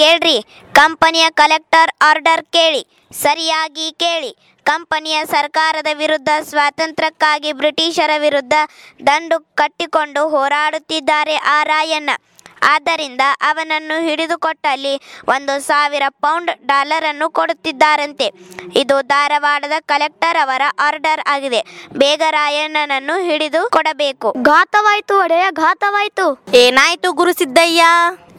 ಕೇಳ್ರಿ. 0.00 0.36
ಕಂಪನಿಯ 0.78 1.26
ಕಲೆಕ್ಟರ್ 1.40 1.92
ಆರ್ಡರ್ 2.08 2.44
ಕೇಳಿ, 2.56 2.82
ಸರಿಯಾಗಿ 3.24 3.86
ಕೇಳಿ. 4.02 4.32
ಕಂಪನಿಯ 4.66 5.18
ಸರ್ಕಾರದ 5.34 5.90
ವಿರುದ್ಧ 6.02 6.30
ಸ್ವಾತಂತ್ರ್ಯಕ್ಕಾಗಿ 6.50 7.50
ಬ್ರಿಟಿಷರ 7.60 8.12
ವಿರುದ್ಧ 8.24 8.54
ದಂಡು 9.06 9.38
ಕಟ್ಟಿಕೊಂಡು 9.60 10.22
ಹೋರಾಡುತ್ತಿದ್ದಾರೆ 10.34 11.34
ಆ 11.54 11.56
ರಾಯಣ್ಣ. 11.72 12.10
ಆದ್ದರಿಂದ 12.62 13.20
ಅವನನ್ನು 13.42 14.02
ಹಿಡಿದುಕೊಟ್ಟಲ್ಲಿ 14.02 14.96
ಒಂದು 15.28 15.60
ಸಾವಿರ 15.60 16.02
ಪೌಂಡ್ 16.08 16.50
ಡಾಲರನ್ನು 16.66 17.30
ಕೊಡುತ್ತಿದ್ದಾರಂತೆ. 17.30 18.30
ಇದು 18.76 19.02
ಧಾರವಾಡದ 19.02 19.72
ಕಲೆಕ್ಟರ್ 19.86 20.42
ಅವರ 20.42 20.62
ಆರ್ಡರ್ 20.78 21.20
ಆಗಿದೆ. 21.26 21.60
ಬೇಗ 21.96 22.22
ರಾಯಣ್ಣನನ್ನು 22.30 23.22
ಹಿಡಿದು 23.22 23.70
ಕೊಡಬೇಕು. 23.70 24.34
ಘಾತವಾಯ್ತು 24.42 25.18
ಒಡೆಯ 25.18 25.44
ಘಾತವಾಯ್ತು. 25.50 26.44
ಏನಾಯ್ತು 26.54 27.12
ಗುರುಸಿದ್ದಯ್ಯ 27.12 27.82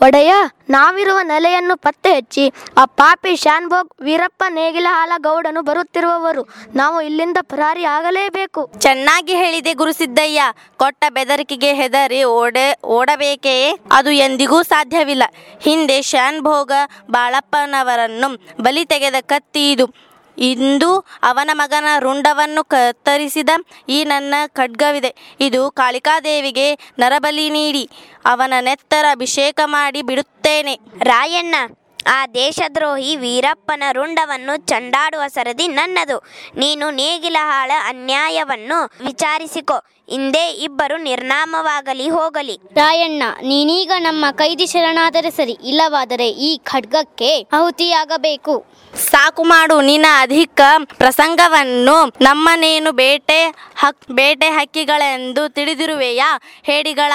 ಒಡೆಯ, 0.03 0.31
ನಾವಿರುವ 0.69 1.19
ನೆಲೆಯನ್ನು 1.23 1.75
ಪತ್ತೆ 1.77 2.11
ಹಚ್ಚಿ 2.15 2.45
ಆ 2.77 2.83
ಪಾಪಿ 2.99 3.35
ಶಾನ್ಭೋಗ್ 3.35 3.89
ವೀರಪ್ಪ 4.01 4.43
ನೇಗಿಲಹಾಲ 4.49 5.11
ಗೌಡನು 5.17 5.61
ಬರುತ್ತಿರುವವರು, 5.61 6.43
ನಾವು 6.75 6.97
ಇಲ್ಲಿಂದ 7.01 7.37
ಪರಾರಿ 7.41 7.83
ಆಗಲೇಬೇಕು. 7.83 8.61
ಚೆನ್ನಾಗಿ 8.79 9.35
ಹೇಳಿದೆ 9.35 9.73
ಗುರುಸಿದ್ದಯ್ಯ 9.73 10.41
ಕೊಟ್ಟ 10.77 11.03
ಬೆದರಿಕೆಗೆ 11.09 11.73
ಹೆದರಿ 11.73 12.23
ಓಡೆ, 12.23 12.67
ಓಡಬೇಕೇ? 12.97 13.55
ಅದು 13.91 14.11
ಎಂದಿಗೂ 14.11 14.61
ಸಾಧ್ಯವಿಲ್ಲ. 14.63 15.23
ಹಿಂದೆ 15.61 16.01
ಶಾನ್ಭೋಗ 16.01 16.71
ಬಾಳಪ್ಪನವರನ್ನು 17.11 18.29
ಬಲಿ 18.63 18.85
ತೆಗೆದ 18.85 19.15
ಕತ್ತಿ 19.21 19.71
ಇದು. 19.71 19.87
ಇಂದು 20.37 20.99
ಅವನ 21.23 21.49
ಮಗನ 21.53 21.85
ರುಂಡವನ್ನು 21.99 22.63
ಕತ್ತರಿಸಿದ 22.63 23.49
ಈ 23.89 24.03
ನನ್ನ 24.03 24.33
ಖಡ್ಗವಿದೆ. 24.47 25.15
ಇದು 25.39 25.71
ಕಾಳಿಕಾದೇವಿಗೆ 25.71 26.73
ನರಬಲಿ 26.99 27.49
ನೀಡಿ, 27.49 27.89
ಅವನ 28.25 28.53
ನೆತ್ತರ 28.61 29.05
ಅಭಿಷೇಕ 29.11 29.59
ಮಾಡಿ 29.65 30.01
ಬಿಡುತ್ತೇನೆ. 30.01 30.79
ರಾಯಣ್ಣ, 31.03 31.55
ಆ 32.07 32.27
ದೇಶದ್ರೋಹಿ 32.27 33.15
ವೀರಪ್ಪನ 33.15 33.83
ರುಂಡವನ್ನು 33.91 34.57
ಚಂಡಾಡುವ 34.57 35.23
ಸರದಿ 35.27 35.67
ನನ್ನದು. 35.67 36.17
ನೀನು 36.57 36.89
ನೇಗಿಲಹಾಳ 36.89 37.71
ಅನ್ಯಾಯವನ್ನು 37.85 38.91
ವಿಚಾರಿಸಿಕೊ. 39.05 39.83
ಹಿಂದೆ 40.09 40.51
ಇಬ್ಬರು 40.51 40.97
ನಿರ್ನಾಮವಾಗಲಿ 40.97 42.09
ಹೋಗಲಿ. 42.09 42.59
ರಾಯಣ್ಣ 42.73 43.23
ನೀನೀಗ 43.41 43.91
ನಮ್ಮ 43.97 44.25
ಕೈದಿ 44.31 44.67
ಶರಣಾದರೆ 44.67 45.31
ಸರಿ 45.31 45.57
ಇಲ್ಲವಾದರೆ 45.63 46.29
ಈ 46.29 46.57
ಖಡ್ಗಕ್ಕೆ 46.57 47.41
ಆಹುತಿಯಾಗಬೇಕು. 47.53 48.65
ಸಾಕು 48.95 49.43
ಮಾಡು 49.43 49.81
ನಿನ್ನ 49.81 50.05
ಅಧಿಕ 50.19 50.61
ಪ್ರಸಂಗವನ್ನು 50.97 52.13
ನಮ್ಮನೇನು 52.21 52.91
ಬೇಟೆ 52.91 53.47
ಹಕ್ 53.75 54.11
ಬೇಟೆ 54.11 54.49
ಹಕ್ಕಿಗಳೆಂದು 54.49 55.49
ತಿಳಿದಿರುವೆಯಾ? 55.49 56.39
ಹೇಡಿಗಳ 56.63 57.13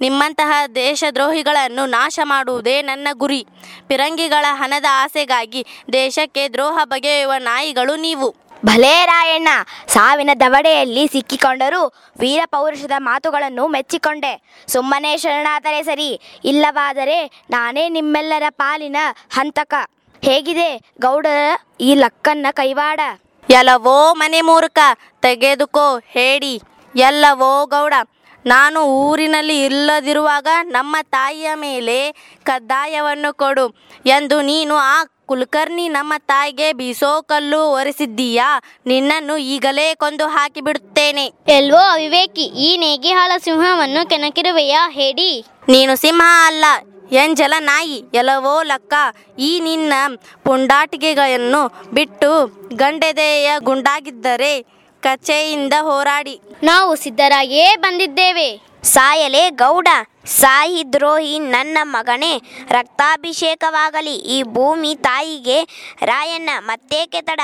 ನಿಮ್ಮಂತಹ 0.00 0.66
ದೇಶದ್ರೋಹಿಗಳನ್ನು 0.74 1.86
ನಾಶ 1.86 2.20
ಮಾಡುವುದೇ 2.24 2.82
ನನ್ನ 2.82 3.08
ಗುರಿ. 3.12 3.46
ಪಿರಂಗಿಗಳ 3.86 4.44
ಹಣದ 4.50 4.84
ಆಸೆಗಾಗಿ 4.90 5.66
ದೇಶಕ್ಕೆ 5.92 6.48
ದ್ರೋಹ 6.48 6.78
ಬಗೆಯುವ 6.84 7.32
ನಾಯಿಗಳು 7.38 7.96
ನೀವು. 7.96 8.45
ಭಲೇ 8.64 8.94
ರಾಯಣ್ಣ, 9.06 9.48
ಸಾವಿನ 9.94 10.30
ದವಡೆಯಲ್ಲಿ 10.40 11.02
ಸಿಕ್ಕಿಕೊಂಡರೂ 11.06 11.82
ವೀರ 12.20 12.42
ಪೌರುಷದ 12.46 12.96
ಮಾತುಗಳನ್ನು 12.98 13.64
ಮೆಚ್ಚಿಕೊಂಡೆ. 13.68 14.32
ಸುಮ್ಮನೆ 14.74 15.12
ಶರಣಾದರೆ 15.16 15.82
ಸರಿ, 15.82 16.08
ಇಲ್ಲವಾದರೆ 16.44 17.18
ನಾನೇ 17.50 17.88
ನಿಮ್ಮೆಲ್ಲರ 17.88 18.48
ಪಾಲಿನ 18.50 18.96
ಹಂತಕ. 19.36 19.74
ಹೇಗಿದೆ 20.22 20.70
ಗೌಡರ 21.00 21.42
ಈ 21.80 21.94
ಲಕ್ಕನ್ನ 21.94 22.46
ಕೈವಾಡ? 22.50 23.00
ಎಲ್ಲವೋ 23.48 24.14
ಮನೆ 24.14 24.40
ಮೂರ್ಖ, 24.40 24.78
ತೆಗೆದುಕೋ 25.20 25.86
ಹೇಳಿ. 25.98 26.54
ಎಲ್ಲವೋ 26.94 27.66
ಗೌಡ, 27.66 27.94
ನಾನು 28.44 28.80
ಊರಿನಲ್ಲಿ 28.80 29.64
ಇಲ್ಲದಿರುವಾಗ 29.64 30.48
ನಮ್ಮ 30.62 30.96
ತಾಯಿಯ 31.02 31.50
ಮೇಲೆ 31.54 31.98
ಕದ್ದಾಯವನ್ನು 32.44 33.30
ಕೊಡು 33.34 33.66
ಎಂದು 34.06 34.40
ನೀನು 34.40 34.74
ಆ 34.76 34.96
ಕುಲಕರ್ಣಿ 35.28 35.88
ನಮ್ಮ 35.88 36.12
ತಾಯಿಗೆ 36.18 36.72
ಬೀಸೋ 36.72 37.22
ಕಲ್ಲು 37.22 37.60
ಒರೆಸಿದ್ದೀಯಾ? 37.72 38.48
ನಿನ್ನನ್ನು 38.86 39.36
ಈಗಲೇ 39.36 39.94
ಕೊಂದು 39.94 40.26
ಹಾಕಿಬಿಡುತ್ತೇನೆ. 40.26 41.24
ಎಲ್ವೋ 41.48 41.82
ಅವಿವೇಕಿ 41.92 42.44
ಈ 42.66 42.76
ನೇಗಿಹಾಳ 42.76 43.32
ಸಿಂಹವನ್ನು 43.44 44.08
ಕೆಣಕಿರುವೆಯಾ 44.08 44.90
ಹೇಡಿ 44.90 45.30
ನೀನು 45.68 45.96
ಸಿಂಹ 45.96 46.22
ಅಲ್ಲ 46.46 46.64
ಎಂಜಲ 47.12 47.54
ನಾಯಿ 47.58 47.98
ಎಲ್ಲವೋ 48.14 48.62
ಲಕ್ಕ. 48.62 48.94
ಈ 49.38 49.60
ನಿನ್ನ 49.60 49.92
ಪುಂಡಾಟಿಕೆಗಳನ್ನು 50.44 51.62
ಬಿಟ್ಟು 51.92 52.30
ಗಂಡೆದೆಯ 52.76 53.50
ಗುಂಡಾಗಿದ್ದರೆ 53.58 54.52
ಕಚೆಯಿಂದ 55.00 55.72
ಹೋರಾಡಿ. 55.80 56.40
ನಾವು 56.62 56.96
ಸಿದ್ಧರಾಗಿಯೇ 56.96 57.76
ಬಂದಿದ್ದೇವೆ. 57.76 58.48
ಸಾಯಲೇ 58.82 59.50
ಗೌಡ 59.50 59.88
ಸಾಯಿ 60.26 60.92
ದ್ರೋಹಿ 60.92 61.38
ನನ್ನ 61.38 61.78
ಮಗನೇ 61.82 62.42
ರಕ್ತಾಭಿಷೇಕವಾಗಲಿ. 62.68 64.14
ಈ 64.14 64.42
ಭೂಮಿ 64.42 64.94
ತಾಯಿಗೆ 64.94 65.62
ರಾಯಣ್ಣ 66.02 66.50
ಮತ್ತೇಕೆ 66.60 67.20
ತಡ? 67.20 67.40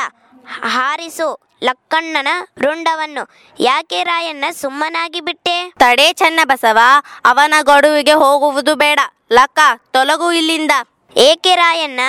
ಹಾರಿಸು 0.46 1.50
ಲಕ್ಕಣ್ಣನ 1.62 2.28
ರುಂಡವನ್ನು. 2.58 3.28
ಯಾಕೆ 3.60 4.02
ರಾಯಣ್ಣ 4.02 4.44
ಸುಮ್ಮನಾಗಿ 4.52 5.20
ಬಿಟ್ಟೆ? 5.20 5.72
ತಡೆ 5.78 6.12
ಚೆನ್ನ 6.12 6.40
ಬಸವ 6.44 6.78
ಅವನ 7.24 7.54
ಗಡುವಿಗೆ 7.62 8.12
ಹೋಗುವುದು 8.12 8.74
ಬೇಡ. 8.74 8.98
ಲಕ್ಕ 9.32 9.58
ತೊಲಗು 9.90 10.32
ಇಲ್ಲಿಂದ. 10.32 10.70
ಏಕೆ 11.16 11.54
ರಾಯಣ್ಣ? 11.54 12.00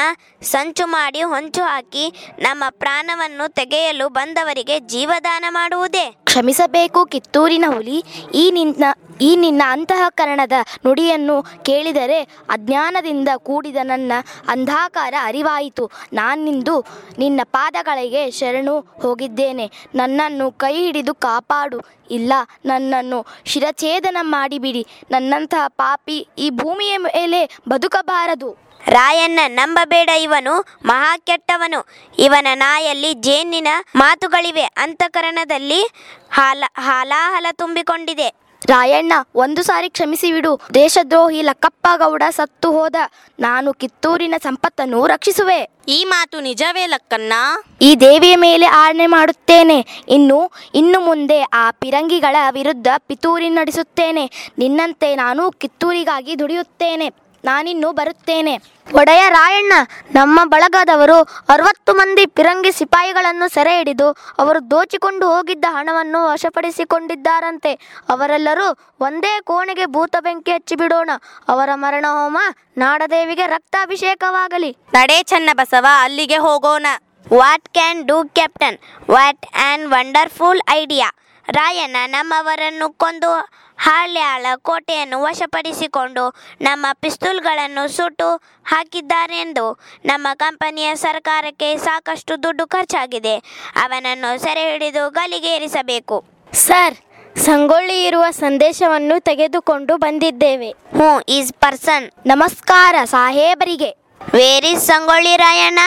ಸಂಚು 0.42 0.88
ಮಾಡಿ 0.88 1.22
ಹೊಂಚು 1.22 1.64
ಹಾಕಿ 1.64 2.34
ನಮ್ಮ 2.40 2.64
ಪ್ರಾಣವನ್ನು 2.70 3.54
ತೆಗೆಯಲು 3.54 4.10
ಬಂದವರಿಗೆ 4.10 4.80
ಜೀವದಾನ 4.80 5.46
ಮಾಡುವುದೇ? 5.50 6.12
ಕ್ಷಮಿಸಬೇಕು 6.24 7.06
ಕಿತ್ತೂರಿನ 7.06 7.66
ಹುಲಿ. 7.68 8.04
ಈ 8.34 8.52
ನಿನ್ನ 8.52 8.84
ಈ 9.22 9.36
ನಿನ್ನ 9.36 9.62
ಅಂತಃಕರಣದ 9.68 10.52
ನುಡಿಯನ್ನು 10.86 11.44
ಕೇಳಿದರೆ 11.44 12.22
ಅಜ್ಞಾನದಿಂದ 12.24 13.30
ಕೂಡಿದ 13.38 13.76
ನನ್ನ 13.84 14.12
ಅಂಧಾಕಾರ 14.48 15.14
ಅರಿವಾಯಿತು. 15.24 15.92
ನಾನಿಂದು 16.14 16.86
ನಿನ್ನ 17.18 17.42
ಪಾದಗಳಿಗೆ 17.44 18.32
ಶರಣು 18.32 18.80
ಹೋಗಿದ್ದೇನೆ. 18.80 19.72
ನನ್ನನ್ನು 19.96 20.52
ಕೈ 20.52 20.76
ಹಿಡಿದು 20.76 21.16
ಕಾಪಾಡು. 21.16 21.82
ಇಲ್ಲ, 22.12 22.34
ನನ್ನನ್ನು 22.66 23.26
ಶಿರಛೇದನ 23.46 24.18
ಮಾಡಿಬಿಡಿ. 24.22 24.88
ನನ್ನಂತಹ 25.12 25.68
ಪಾಪಿ 25.68 26.28
ಈ 26.38 26.50
ಭೂಮಿಯ 26.50 26.98
ಮೇಲೆ 26.98 27.58
ಬದುಕಬಾರದು. 27.70 28.64
ರಾಯಣ್ಣ, 28.86 29.40
ನಂಬಬೇಡ 29.48 30.10
ಇವನು 30.10 30.66
ಮಹಾ 30.86 31.18
ಕೆಟ್ಟವನು 31.18 31.88
ಇವನ 32.20 32.48
ನಾಯಲ್ಲಿ 32.54 33.14
ಜೇನಿನ 33.14 33.68
ಮಾತುಗಳಿವೆ. 33.96 34.64
ಅಂತಃಕರಣದಲ್ಲಿ 34.64 35.84
ಹಾಲ, 36.32 36.64
ಹಾಲಾಹಲ 36.78 37.46
ತುಂಬಿಕೊಂಡಿದೆ. 37.52 38.43
ರಾಯಣ್ಣ 38.66 39.14
ಒಂದು 39.36 39.64
ಸಾರಿ 39.64 39.90
ಕ್ಷಮಿಸಿ 39.90 40.32
ಬಿಡು. 40.32 40.62
ದೇಶದ್ರೋಹಿ 40.74 41.42
ಲಕ್ಕಪ್ಪಗೌಡ 41.42 42.24
ಸತ್ತು 42.30 42.72
ಹೋದ. 42.72 42.96
ನಾನು 43.40 43.74
ಕಿತ್ತೂರಿನ 43.74 44.36
ಸಂಪತ್ತನ್ನು 44.44 45.08
ರಕ್ಷಿಸುವೆ. 45.08 45.70
ಈ 45.88 46.04
ಮಾತು 46.08 46.40
ನಿಜವೇ 46.40 46.86
ಲಕ್ಕನ್ನ 46.88 47.34
ಈ 47.82 47.96
ದೇವಿಯ 47.96 48.36
ಮೇಲೆ 48.36 48.66
ಆಣೆ 48.66 49.06
ಮಾಡುತ್ತೇನೆ. 49.06 50.04
ಇನ್ನು 50.08 50.52
ಇನ್ನು 50.76 51.00
ಮುಂದೆ 51.00 51.42
ಆ 51.42 51.72
ಪಿರಂಗಿಗಳ 51.72 52.36
ವಿರುದ್ಧ 52.52 52.88
ಪಿತೂರಿ 52.98 53.50
ನಡೆಸುತ್ತೇನೆ. 53.50 54.54
ನಿನ್ನಂತೆ 54.58 55.16
ನಾನು 55.16 55.52
ಕಿತ್ತೂರಿಗಾಗಿ 55.52 56.40
ದುಡಿಯುತ್ತೇನೆ. 56.40 57.23
ನಾನಿನ್ನು 57.44 57.92
ಬರುತ್ತೇನೆ. 57.92 58.56
ಒಡೆಯ 58.94 59.30
ರಾಯಣ್ಣ, 59.30 59.74
ನಮ್ಮ 60.16 60.40
ಬಳಗದವರು 60.46 61.18
ಅರವತ್ತು 61.50 61.94
ಮಂದಿ 61.94 62.26
ಪಿರಂಗಿ 62.26 62.72
ಸಿಪಾಯಿಗಳನ್ನು 62.72 63.54
ಸೆರೆ 63.54 63.78
ಹಿಡಿದು 63.78 64.08
ಅವರು 64.40 64.72
ದೋಚಿಕೊಂಡು 64.72 65.36
ಹೋಗಿದ್ದ 65.36 65.66
ಹಣವನ್ನು 65.70 66.32
ವಶಪಡಿಸಿಕೊಂಡಿದ್ದಾರಂತೆ. 66.32 67.74
ಅವರೆಲ್ಲರೂ 68.10 68.68
ಒಂದೇ 69.00 69.40
ಕೋಣೆಗೆ 69.44 69.86
ಭೂತ 69.86 70.16
ಬೆಂಕಿ 70.20 70.52
ಹಚ್ಚಿಬಿಡೋಣ 70.52 71.10
ಅವರ 71.48 71.70
ಮರಣ 71.76 72.06
ಹೋಮ 72.10 72.38
ನಾಡದೇವಿಗೆ 72.78 73.48
ರಕ್ತಾಭಿಷೇಕವಾಗಲಿ. 73.48 74.78
ನಡೆ 74.94 75.24
ಚೆನ್ನ 75.24 75.50
ಬಸವ, 75.54 75.86
ಅಲ್ಲಿಗೆ 76.00 76.38
ಹೋಗೋಣ. 76.38 76.86
What 77.34 77.70
can 77.70 78.08
do, 78.08 78.24
captain? 78.24 78.78
What 79.12 79.46
an 79.56 79.88
wonderful 79.88 80.62
idea? 80.70 81.12
Rayanna 81.50 81.96
ನಮ್ಮವರನ್ನು 82.06 82.94
ಕೊಂದು 82.94 83.50
ಹಾಳ್ಯಾಳ 83.78 84.46
ಕೋಟೆಯನ್ನು 84.56 85.22
ವಶಪಡಿಸಿಕೊಂಡು 85.22 86.36
ನಮ್ಮ 86.62 86.86
ಪಿಸ್ತೂಲ್ಗಳನ್ನು 86.94 87.88
ಸುಟ್ಟು 87.88 88.36
ಹಾಕಿದ್ದಾರೆಂದು 88.66 89.80
ನಮ್ಮ 90.06 90.28
ಕಂಪನಿಯ 90.34 90.96
ಸರ್ಕಾರಕ್ಕೆ 90.96 91.78
ಸಾಕಷ್ಟು 91.78 92.44
ದುಡ್ಡು 92.44 92.68
ಖರ್ಚಾಗಿದೆ. 92.68 93.38
ಅವನನ್ನು 93.76 94.42
ಸೆರೆ 94.42 94.72
ಹಿಡಿದು 94.72 95.10
ಗಲಿಗೇರಿಸಬೇಕು. 95.10 96.24
ಸರ್ 96.54 96.96
ಸಂಗೊಳ್ಳಿ 97.38 98.06
ಇರುವ 98.06 98.26
ಸಂದೇಶವನ್ನು 98.30 99.20
ತೆಗೆದುಕೊಂಡು 99.20 99.98
ಬಂದಿದ್ದೇವೆ. 99.98 100.72
ಹ್ಞೂ 100.72 101.22
ಈಸ್ 101.22 101.54
ಪರ್ಸನ್. 101.54 102.12
ನಮಸ್ಕಾರ 102.26 102.96
ಸಾಹೇಬರಿಗೆ. 103.06 103.90
Where 104.34 104.66
is 104.66 104.84
Sangolli 104.84 105.38
Rayanna? 105.38 105.80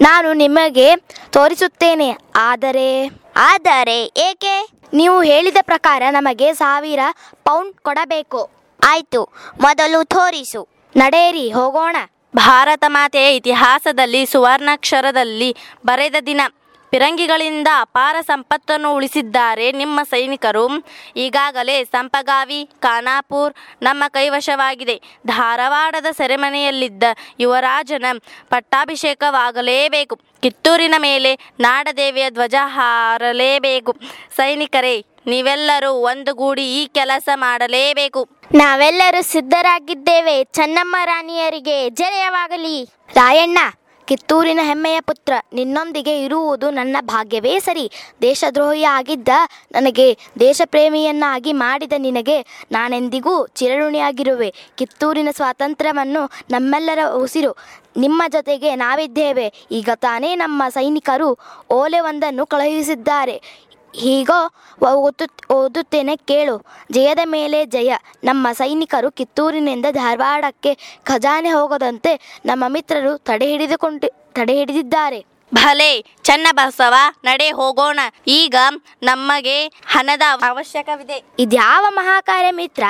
ನಾನು 0.00 0.32
ನಿಮಗೆ 0.32 0.96
ತೋರಿಸುತ್ತೇನೆ. 1.30 2.16
ಆದರೆ 2.36 3.10
ಆದರೆ 3.36 4.04
ಏಕೆ? 4.04 4.68
ನೀವು 4.94 5.22
ಹೇಳಿದ 5.22 5.56
ಪ್ರಕಾರ 5.62 6.02
ನಮಗೆ 6.10 6.52
ಸಾವಿರ 6.52 7.00
ಪೌಂಡ್ 7.44 7.76
ಕೊಡಬೇಕು. 7.82 8.50
ಆಯ್ತು, 8.84 9.22
ಮೊದಲು 9.60 10.04
ತೋರಿಸು. 10.04 10.68
ನಡೆಯಿರಿ, 10.96 11.52
ಹೋಗೋಣ. 11.52 11.96
ಭಾರತ 12.36 12.84
ಮಾತೆಯ 12.88 13.36
ಇತಿಹಾಸದಲ್ಲಿ 13.36 14.26
ಸುವರ್ಣಾಕ್ಷರದಲ್ಲಿ 14.26 15.56
ಬರೆದ 15.86 16.14
ದಿನ. 16.26 16.40
ಪಿರಂಗಿಗಳಿಂದ 16.94 17.68
ಅಪಾರ 17.80 18.16
ಸಂಪತ್ತನ್ನು 18.26 18.94
ಉಳಿಸಿದ್ದಾರೆ 18.94 19.72
ನಿಮ್ಮ 19.72 20.00
ಸೈನಿಕರು. 20.02 20.64
ಈಗಾಗಲೇ 21.16 21.84
ಸಂಪಗಾವಿ, 21.84 22.70
ಖಾನಾಪುರ್ 22.80 23.54
ನಮ್ಮ 23.82 24.04
ಕೈವಶವಾಗಿದೆ. 24.08 25.00
ಧಾರವಾಡದ 25.26 26.06
ಸೆರೆಮನೆಯಲ್ಲಿದ್ದ 26.10 27.02
ಯುವರಾಜನ 27.40 28.04
ಪಟ್ಟಾಭಿಷೇಕವಾಗಲೇಬೇಕು. 28.50 30.16
ಕಿತ್ತೂರಿನ 30.42 30.94
ಮೇಲೆ 30.98 31.34
ನಾಡದೇವಿಯ 31.60 32.30
ಧ್ವಜ 32.30 32.54
ಹಾರಲೇಬೇಕು. 32.64 33.96
ಸೈನಿಕರೇ, 34.36 35.04
ನೀವೆಲ್ಲರೂ 35.26 35.90
ಒಂದುಗೂಡಿ 35.90 36.82
ಈ 36.82 36.86
ಕೆಲಸ 36.86 37.28
ಮಾಡಲೇಬೇಕು. 37.34 38.28
ನಾವೆಲ್ಲರೂ 38.54 39.22
ಸಿದ್ಧರಾಗಿದ್ದೇವೆ. 39.22 40.44
ಚೆನ್ನಮ್ಮ 40.44 40.96
ರಾಣಿಯರಿಗೆ 41.04 41.90
ಜಯವಾಗಲಿ. 41.90 42.84
ರಾಯಣ್ಣ 43.14 43.58
ಕಿತ್ತೂರಿನ 44.08 44.60
ಹೆಮ್ಮೆಯ 44.62 45.00
ಪುತ್ರ, 45.00 45.32
ನಿನ್ನೊಂದಿಗೆ 45.52 46.14
ಇರುವುದು 46.24 46.70
ನನ್ನ 46.70 46.96
ಭಾಗ್ಯವೇ 47.00 47.52
ಸರಿ. 47.58 47.84
ದೇಶದ್ರೋಹಿ 48.22 48.82
ಆಗಿದ್ದ 48.82 49.28
ನನಗೆ 49.72 50.06
ದೇಶಪ್ರೇಮಿಯನ್ನಾಗಿ 50.40 51.52
ಮಾಡಿದ 51.52 51.92
ನಿನಗೆ 51.98 52.36
ನಾನೆಂದಿಗೂ 52.72 53.34
ಚಿರಋಣಿಯಾಗಿರುವೆ. 53.46 54.50
ಕಿತ್ತೂರಿನ 54.78 55.28
ಸ್ವಾತಂತ್ರ್ಯವನ್ನು 55.32 56.24
ನಮ್ಮೆಲ್ಲರ 56.50 56.98
ಉಸಿರು, 57.14 57.52
ನಿಮ್ಮ 57.96 58.22
ಜೊತೆಗೆ 58.28 58.70
ನಾವಿದ್ದೇವೆ. 58.76 59.46
ಈಗ 59.70 59.90
ತಾನೇ 59.94 60.34
ನಮ್ಮ 60.34 60.62
ಸೈನಿಕರು 60.68 61.30
ಓಲೆ 61.70 62.00
ಒಂದನ್ನು 62.00 62.46
ಕಳುಹಿಸಿದ್ದಾರೆ. 62.46 63.36
ಹೀಗೋ 63.94 64.40
ಓದು 64.86 65.54
ಓದುತ್ತೇನೆ 65.54 66.16
ಕೇಳು. 66.16 66.66
ಜಯದ 66.92 67.18
ಮೇಲೆ 67.24 67.66
ಜಯ. 67.66 67.96
ನಮ್ಮ 68.24 68.48
ಸೈನಿಕರು 68.52 69.10
ಕಿತ್ತೂರಿನಿಂದ 69.10 69.86
ಧಾರವಾಡಕ್ಕೆ 69.90 70.74
ಖಜಾನೆ 71.04 71.50
ಹೋಗದಂತೆ 71.50 72.40
ನಮ್ಮ 72.46 72.64
ಮಿತ್ರರು 72.68 73.18
ತಡೆ 73.18 73.46
ಹಿಡಿದುಕೊಂಡು 73.46 74.32
ತಡೆ 74.32 74.54
ಹಿಡಿದಿದ್ದಾರೆ 74.56 75.24
ಭಲೆ 75.54 76.04
ಚನ್ನಬಸವ 76.22 76.94
ನಡೆ 77.24 77.50
ಹೋಗೋಣ. 77.50 78.00
ಈಗ 78.26 78.54
ನಮಗೆ 79.02 79.66
ಹಣದ 79.66 80.22
ಅವಶ್ಯಕವಿದೆ. 80.42 81.24
ಇದ್ಯಾವ 81.38 81.86
ಮಹಾಕಾರ್ಯ 81.88 82.50
ಮಿತ್ರ? 82.50 82.84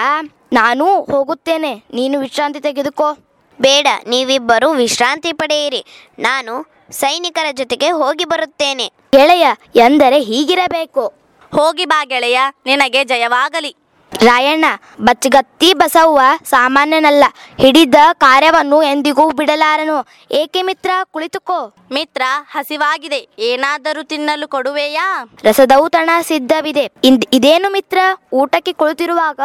ನಾನು 0.53 1.01
ಹೋಗುತ್ತೇನೆ. 1.01 1.75
ನೀನು 1.95 2.21
ವಿಶ್ರಾಂತಿ 2.21 2.61
ತೆಗೆದುಕೋ. 2.61 3.17
ಬೇಡ 3.61 3.87
ನೀವಿಬ್ಬರು 4.09 4.71
ವಿಶ್ರಾಂತಿ 4.71 5.33
ಪಡೆಯಿರಿ. 5.33 5.85
ನಾನು 6.19 6.74
ಸೈನಿಕರ 7.01 7.47
ಜೊತೆಗೆ 7.53 7.91
ಹೋಗಿ 7.91 8.25
ಬರುತ್ತೇನೆ. 8.25 8.87
ಗೆಳೆಯ 9.15 9.47
ಎಂದರೆ 9.77 10.21
ಹೀಗಿರಬೇಕು. 10.21 11.05
ಹೋಗಿ 11.55 11.85
ಬಾ 11.85 12.05
ಗೆಳೆಯ 12.05 12.39
ನಿನಗೆ 12.67 13.05
ಜಯವಾಗಲಿ. 13.05 13.73
ರಾಯಣ್ಣ 14.23 14.65
ಬಚ್ಚಗತ್ತಿ 15.01 15.75
ಬಸವ್ವ 15.75 16.21
ಸಾಮಾನ್ಯನಲ್ಲ. 16.45 17.25
ಹಿಡಿದ 17.61 17.95
ಕಾರ್ಯವನ್ನು 18.13 18.83
ಎಂದಿಗೂ 18.83 19.31
ಬಿಡಲಾರನು. 19.31 20.09
ಏಕೆ 20.31 20.63
ಮಿತ್ರ 20.63 20.91
ಕುಳಿತುಕೋ. 21.05 21.75
ಮಿತ್ರ 21.93 22.23
ಹಸಿವಾಗಿದೆ. 22.51 23.29
ಏನಾದರೂ 23.39 24.03
ತಿನ್ನಲು 24.03 24.49
ಕೊಡುವೆಯಾ? 24.49 25.29
ರಸದೌತಣ 25.45 26.11
ಸಿದ್ಧವಿದೆ. 26.21 26.91
ಇಂದ್- 27.05 27.29
ಇದೇನು 27.33 27.73
ಮಿತ್ರ? 27.73 27.99
ಊಟಕ್ಕೆ 28.33 28.73
ಕುಳಿತಿರುವಾಗ 28.73 29.41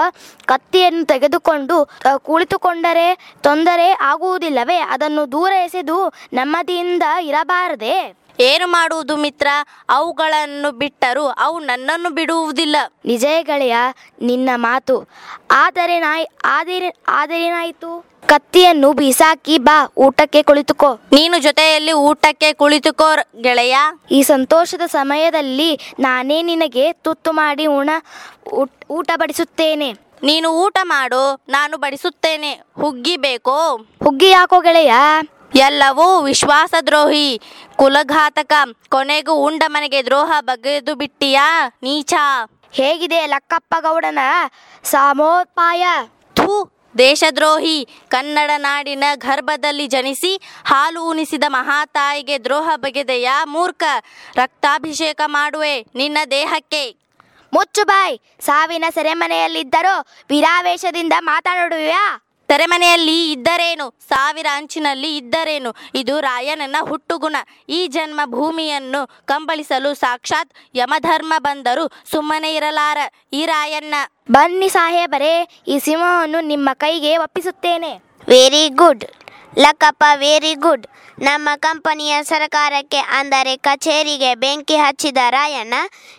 ಕತ್ತಿಯನ್ನು 0.45 1.05
ತೆಗೆದುಕೊಂಡು 1.05 1.83
ಅ, 1.83 2.17
ಕುಳಿತುಕೊಂಡರೆ 2.17 3.33
ತೊಂದರೆ 3.41 3.91
ಆಗುವುದಿಲ್ಲವೇ? 4.01 4.75
ಅದನ್ನು 4.75 5.31
ದೂರ 5.31 5.51
ಎಸೆದು 5.51 6.13
ನೆಮ್ಮದಿಯಿಂದ 6.33 7.03
ಇರಬಾರದೆ? 7.21 8.28
ಏನು 8.39 8.67
ಮಾಡುವುದು 8.67 9.17
ಮಿತ್ರ? 9.17 9.47
ಅವುಗಳನ್ನು 9.89 10.71
ಬಿಟ್ಟರು 10.71 11.27
ಅವು 11.27 11.59
ನನ್ನನ್ನು 11.59 12.09
ಬಿಡುವುದಿಲ್ಲ. 12.09 12.75
ನಿಜ 13.05 13.25
ಗೆಳೆಯ 13.41 13.75
ನಿನ್ನ 14.21 14.49
ಮಾತು 14.55 15.07
ಆದರೆ 15.51 15.99
ನಾಯ್ 15.99 16.25
ಆದರೆ 16.45 16.95
ಆದರೇನಾಯಿತು 17.07 18.05
ಕತ್ತಿಯನ್ನು 18.25 18.93
ಬೀಸಾಕಿ 18.93 19.57
ಬಾ 19.57 19.91
ಊಟಕ್ಕೆ 19.97 20.43
ಕುಳಿತುಕೋ. 20.43 20.93
ನೀನು 20.93 21.39
ಜೊತೆಯಲ್ಲಿ 21.39 21.91
ಊಟಕ್ಕೆ 21.91 22.53
ಕುಳಿತುಕೋ 22.53 23.05
ಗೆಳೆಯ. 23.41 23.77
ಈ 24.11 24.21
ಸಂತೋಷದ 24.21 24.81
ಸಮಯದಲ್ಲಿ 24.81 25.79
ನಾನೇ 25.99 26.41
ನಿನಗೆ 26.41 26.93
ತುತ್ತು 26.93 27.31
ಮಾಡಿ 27.31 27.65
ಉಣ 27.65 27.89
ಊಟ- 28.53 28.87
ಊಟ 28.89 29.11
ಬಡಿಸುತ್ತೇನೆ. 29.15 29.93
ನೀನು 30.23 30.49
ಊಟ 30.49 30.77
ಮಾಡು 30.83 31.41
ನಾನು 31.49 31.77
ಬಡಿಸುತ್ತೇನೆ. 31.77 32.53
ಹುಗ್ಗಿ 32.53 33.17
ಬೇಕೋ? 33.17 33.75
ಹುಗ್ಗಿ 34.03 34.29
ಯಾಕೋ 34.29 34.61
ಗೆಳೆಯ? 34.61 34.93
ಎಲ್ಲವೂ 35.55 36.21
ವಿಶ್ವಾಸದ್ರೋಹಿ. 36.21 37.41
ಕುಲಘಾತಕ. 37.75 38.53
ಕೊನೆಗೂ 38.89 39.33
ಉಂಡ 39.33 39.63
ಮನೆಗೆ 39.67 40.05
ದ್ರೋಹ 40.05 40.31
ಬಗೆದು 40.39 40.95
ಬಿಟ್ಟಿಯಾ 40.95 41.71
ನೀಚ. 41.83 42.13
ಹೇಗಿದೆ 42.71 43.25
ಲಕ್ಕಪ್ಪ 43.25 43.75
ಗೌಡನ? 43.79 44.19
ಸಾಮೋಪಾಯ. 44.83 45.87
ಥೂ, 46.33 46.71
ದೇಶದ್ರೋಹಿ. 46.97 47.87
ಕನ್ನಡ 48.07 48.51
ನಾಡಿನ 48.57 49.03
ಗರ್ಭದಲ್ಲಿ 49.15 49.87
ಜನಿಸಿ 49.87 50.41
ಹಾಲು 50.65 51.03
ಉಣಿಸಿದ 51.03 51.43
ಮಹಾತಾಯಿಗೆ 51.47 52.43
ದ್ರೋಹ 52.43 52.69
ಬಗೆದೆಯಾ 52.75 53.45
ಮೂರ್ಖ. 53.45 53.83
ರಕ್ತಾಭಿಷೇಕ 54.35 55.21
ಮಾಡುವೆ 55.25 55.85
ನಿನ್ನ 55.95 56.17
ದೇಹಕ್ಕೆ. 56.31 56.95
ಮುಚ್ಚು 57.53 57.85
ಬಾಯ್. 57.85 58.19
ಸಾವಿನ 58.41 58.85
ಸೆರೆಮನೆಯಲ್ಲಿದ್ದರೂ 58.93 60.05
ವಿರಾವೇಶದಿಂದ 60.29 61.13
ಮಾತನಾಡುವೆಯಾ 61.19 62.21
ತೆರೆಮನೆಯಲ್ಲಿ 62.49 63.31
ಇದ್ದರೇನು? 63.31 63.85
ಸಾವಿರ 64.09 64.47
ಅಂಚಿನಲ್ಲಿ 64.53 65.17
ಇದ್ದರೇನು? 65.17 65.75
ಇದು 65.95 66.19
ರಾಯನನ್ನ 66.19 66.75
ಹುಟ್ಟುಗುಣ. 66.81 67.35
ಈ 67.69 67.87
ಜನ್ಮ 67.87 68.19
ಭೂಮಿಯನ್ನು 68.25 69.01
ಕಂಬಳಿಸಲು 69.25 69.93
ಸಾಕ್ಷಾತ್ 69.93 70.53
ಯಮಧರ್ಮ 70.75 71.33
ಬಂದರೂ 71.37 71.87
ಸುಮ್ಮನೆ 72.11 72.55
ಇರಲಾರ 72.55 72.97
ಈ 73.33 73.45
ರಾಯಣ್ಣ. 73.45 73.95
ಬನ್ನಿ 74.31 74.69
ಸಾಹೇಬರೇ 74.69 75.33
ಈ 75.67 75.79
ಸಿಂಹವನ್ನು 75.79 76.41
ನಿಮ್ಮ 76.41 76.69
ಕೈಗೆ 76.73 77.17
ಒಪ್ಪಿಸುತ್ತೇನೆ. 77.17 77.91
Very 78.29 78.69
good 78.69 79.05
Lakkappa 79.59 80.03
very 80.15 80.53
good 80.53 80.87
ನಮ್ಮ 81.19 81.49
ಕಂಪನಿಯ 81.55 82.23
ಸರಕಾರಕ್ಕೆ 82.23 82.97
ಅಂದರೆ 82.97 83.57
ಕಚೇರಿಗೆ 83.57 84.35
ಬೆಂಕಿ 84.35 84.75
ಹಚ್ಚಿದ 84.75 85.17
ರಾಯಣ್ಣ 85.29 85.73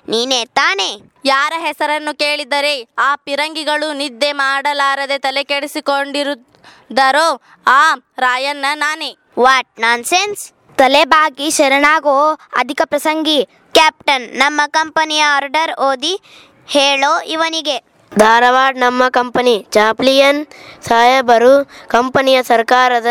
ನೀನೇ 0.08 0.44
ತಾನೇ? 0.44 1.09
ಯಾರ 1.24 1.52
ಹೆಸರನ್ನು 1.58 2.18
ಕೇಳಿದರೆ 2.18 2.88
ಆ 2.98 3.16
ಪಿರಂಗಿಗಳು 3.16 3.92
ನಿದ್ದೆ 3.92 4.32
ಮಾಡಲಾರದೆ 4.32 5.18
ತಲೆ 5.18 5.44
ಕೆಡಿಸಿಕೊಂಡಿರುದರೋ 5.44 7.42
ಆ 7.66 7.94
ರಾಯಣ್ಣ 8.18 8.64
ನಾನೇ. 8.74 9.16
ವಾಟ್ 9.38 9.80
ನಾನ್ 9.80 10.04
ಸೆನ್ಸ್ 10.04 10.52
ತಲೆಬಾಗಿ 10.76 11.50
ಶರಣಾಗೋ 11.50 12.34
ಅಧಿಕ 12.34 12.82
ಪ್ರಸಂಗಿ, 12.84 13.44
ಕ್ಯಾಪ್ಟನ್, 13.44 14.36
ನಮ್ಮ 14.36 14.60
ಕಂಪನಿಯ 14.66 15.20
ಆರ್ಡರ್ 15.20 15.80
ಓದಿ 15.80 16.20
ಹೇಳೋ 16.66 17.20
ಇವನಿಗೆ. 17.20 17.89
ಧಾರವಾಡ 18.12 18.76
ನಮ್ಮ 18.76 19.08
ಕಂಪನಿ. 19.08 19.66
ಚಾಪ್ಲಿಯನ್ 19.72 20.46
ಸಾಹೇಬರು 20.88 21.52
ಕಂಪನಿಯ 21.88 22.42
ಸರ್ಕಾರದ 22.42 23.06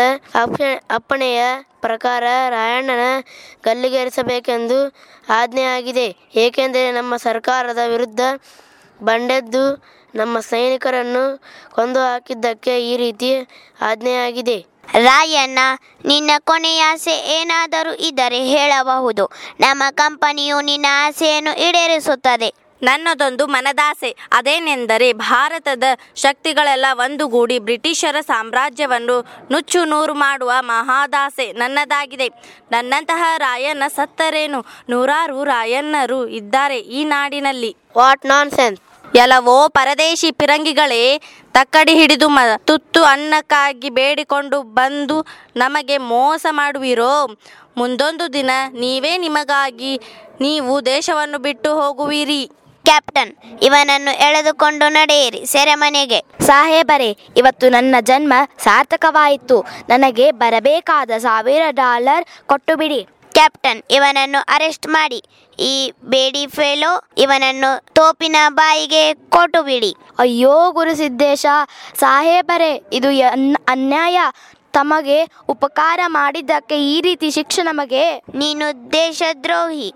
ಅಪ್ಪಣೆಯ 0.90 1.40
ಪ್ರಕಾರ 1.80 2.24
ರಾಯಣ್ಣನ 2.48 3.04
ಗಲ್ಲಿಗೇರಿಸಬೇಕೆಂದು 3.64 4.78
ಆಜ್ಞೆಯಾಗಿದೆ 5.28 6.16
ಏಕೆಂದರೆ 6.36 6.92
ನಮ್ಮ 6.92 7.16
ಸರ್ಕಾರದ 7.16 7.78
ವಿರುದ್ಧ 7.86 8.20
ಬಂಡೆದ್ದು 9.02 9.64
ನಮ್ಮ 10.14 10.40
ಸೈನಿಕರನ್ನು 10.40 11.24
ಕೊಂದು 11.74 12.00
ಹಾಕಿದ್ದಕ್ಕೆ 12.00 12.90
ಈ 12.90 12.96
ರೀತಿ 12.96 13.30
ಆಜ್ಞೆಯಾಗಿದೆ 13.80 14.58
ರಾಯಣ್ಣ, 14.94 15.58
ನಿನ್ನ 16.04 16.30
ಕೊನೆಯ 16.38 16.82
ಆಸೆ 16.82 17.12
ಏನಾದರೂ 17.12 17.92
ಇದ್ದರೆ 17.94 18.44
ಹೇಳಬಹುದು. 18.44 19.26
ನಮ್ಮ 19.60 19.82
ಕಂಪನಿಯು 19.90 20.60
ನಿನ್ನ 20.60 20.86
ಆಸೆಯನ್ನು 20.90 21.52
ಈಡೇರಿಸುತ್ತದೆ. 21.66 22.59
ನನ್ನದೊಂದು 22.82 23.46
ಮನದಾಸೆ. 23.46 24.16
ಅದೇನೆಂದರೆ 24.32 25.12
ಭಾರತದ 25.12 25.84
ಶಕ್ತಿಗಳೆಲ್ಲ 26.16 26.86
ಒಂದುಗೂಡಿ 26.92 27.58
ಬ್ರಿಟಿಷರ 27.58 28.16
ಸಾಮ್ರಾಜ್ಯವನ್ನು 28.20 29.20
ನುಚ್ಚು 29.52 29.84
ನೂರು 29.84 30.14
ಮಾಡುವ 30.14 30.52
ಮಹಾದಾಸೆ 30.60 31.52
ನನ್ನದಾಗಿದೆ. 31.52 32.28
ನನ್ನಂತಹ 32.70 33.22
ರಾಯಣ್ಣ 33.36 33.82
ಸತ್ತರೇನು? 33.86 34.66
ನೂರಾರು 34.90 35.44
ರಾಯಣ್ಣರು 35.44 36.26
ಇದ್ದಾರೆ 36.26 36.78
ಈ 36.78 37.04
ನಾಡಿನಲ್ಲಿ. 37.04 37.76
ವಾಟ್ 37.96 38.26
ನಾನ್ 38.26 38.50
ಸೆನ್ಸ್ 38.50 38.80
ಎಲ್ಲವೋ 39.16 39.68
ಪರದೇಶಿ 39.68 40.30
ಪಿರಂಗಿಗಳೇ 40.30 41.20
ತಕ್ಕಡಿ 41.52 41.94
ಹಿಡಿದು 41.94 42.28
ಮ 42.28 42.38
ತುತ್ತು 42.58 43.04
ಅನ್ನಕ್ಕಾಗಿ 43.04 43.90
ಬೇಡಿಕೊಂಡು 43.90 44.62
ಬಂದು 44.62 45.26
ನಮಗೆ 45.56 45.98
ಮೋಸ 45.98 46.46
ಮಾಡುವಿರೋ? 46.50 47.38
ಮುಂದೊಂದು 47.76 48.32
ದಿನ 48.32 48.50
ನೀವೇ 48.72 49.18
ನಿಮಗಾಗಿ 49.18 50.00
ನೀವು 50.40 50.86
ದೇಶವನ್ನು 50.86 51.38
ಬಿಟ್ಟು 51.38 51.80
ಹೋಗುವಿರಿ. 51.80 52.50
ಕ್ಯಾಪ್ಟನ್ 52.84 53.58
ಇವನನ್ನು 53.62 54.28
ಎಳೆದುಕೊಂಡು 54.28 54.92
ನಡೆಯಿರಿ 54.92 55.46
ಸೆರೆಮನೆಗೆ. 55.46 56.24
ಸಾಹೇಬರೇ 56.40 57.16
ಇವತ್ತು 57.36 57.68
ನನ್ನ 57.68 57.94
ಜನ್ಮ 58.00 58.32
ಸಾರ್ಥಕವಾಯಿತು. 58.58 59.60
ನನಗೆ 59.88 60.30
ಬರಬೇಕಾದ 60.30 61.10
ಸಾವಿರ 61.18 61.62
ಡಾಲರ್ 61.70 62.24
ಕೊಟ್ಟು 62.46 62.76
ಬಿಡಿ 62.76 63.06
ಕ್ಯಾಪ್ಟನ್ 63.32 63.82
ಇವನನ್ನು 63.90 64.44
ಅರೆಸ್ಟ್ 64.48 64.86
ಮಾಡಿ. 64.86 65.24
ಈ 65.60 65.92
ಬೇಡಿ 66.04 66.46
ಫೇಲೋ 66.46 67.04
ಇವನನ್ನು 67.18 67.84
ತೋಪಿನ 67.92 68.36
ಬಾಯಿಗೆ 68.48 69.14
ಕೊಟ್ಟು 69.14 69.62
ಬಿಡಿ 69.62 69.94
ಅಯ್ಯೋ 70.18 70.72
ಗುರುಸಿದ್ದೇಶ 70.72 71.46
ಸಾಹೇಬರೇ 71.94 72.84
ಇದು 72.92 73.08
ಅನ್- 73.08 73.60
ಅನ್ಯಾಯ. 73.68 74.20
ತಮಗೆ 74.72 75.28
ಉಪಕಾರ 75.48 76.00
ಮಾಡಿದ್ದಕ್ಕೆ 76.06 76.84
ಈ 76.84 77.00
ರೀತಿ 77.00 77.30
ಶಿಕ್ಷೆ 77.30 77.62
ನಮಗೆ? 77.62 78.16
ನೀನು 78.34 78.92
ದೇಶದ್ರೋಹಿ. 78.92 79.92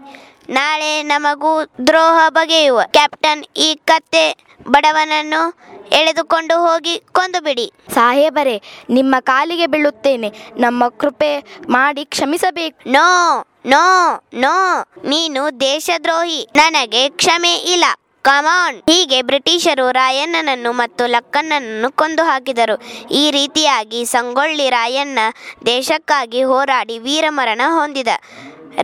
ನಾಳೆ 0.48 1.02
ನಮಗೂ 1.02 1.64
ದ್ರೋಹ 1.87 2.28
ಬಗೆಯುವ. 2.28 2.80
ಕ್ಯಾಪ್ಟನ್ 2.87 3.44
ಈ 3.57 3.80
ಕತ್ತೆ 3.85 4.37
ಬಡವನನ್ನು 4.68 5.59
ಎಳೆದುಕೊಂಡು 5.92 6.59
ಹೋಗಿ 6.59 6.98
ಕೊಂದು 7.12 7.42
ಬಿಡಿ. 7.42 7.72
ಸಾಹೇಬರೇ 7.94 8.62
ನಿಮ್ಮ 8.90 9.14
ಕಾಲಿಗೆ 9.20 9.66
ಬೀಳುತ್ತೇನೆ. 9.66 10.33
ನಮ್ಮ 10.57 10.88
ಕೃಪೆ 10.88 11.40
ಮಾಡಿ 11.68 12.04
ಕ್ಷಮಿಸಬೇಕು. 12.04 12.90
No 12.90 13.46
no 13.66 14.24
no. 14.35 14.83
ನೀನು 15.04 15.61
ದೇಶದ್ರೋಹಿ. 15.61 16.48
ನನಗೆ 16.57 17.09
ಕ್ಷಮೆ 17.09 17.54
ಇಲ್ಲ. 17.54 17.85
ಕಮಾನ್ 18.22 18.76
ಹೀಗೆ 18.76 19.22
ಬ್ರಿಟಿಷರು 19.22 19.90
ರಾಯಣ್ಣನನ್ನು 19.90 20.72
ಮತ್ತು 20.72 21.07
ಲಕ್ಕಣ್ಣನನ್ನು 21.07 21.92
ಕೊಂದು 21.92 22.22
ಹಾಕಿದರು. 22.22 22.83
ಈ 23.11 23.30
ರೀತಿಯಾಗಿ 23.30 24.04
ಸಂಗೊಳ್ಳಿ 24.04 24.70
ರಾಯಣ್ಣ 24.70 25.18
ದೇಶಕ್ಕಾಗಿ 25.66 26.42
ಹೋರಾಡಿ 26.42 26.98
ವೀರಮರಣ 26.98 27.61
ಹೊಂದಿದ. 27.66 28.09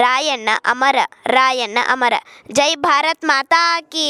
ರಾಯಣ್ಣ 0.01 0.49
ಅಮರ 0.65 0.97
ರಾಯಣ್ಣ 1.29 1.79
ಅಮರ 1.87 2.15
ಜೈ 2.51 2.71
ಭಾರತ್ 2.85 3.25
ಮಾತಾ 3.25 3.63
ಕಿ 3.93 4.09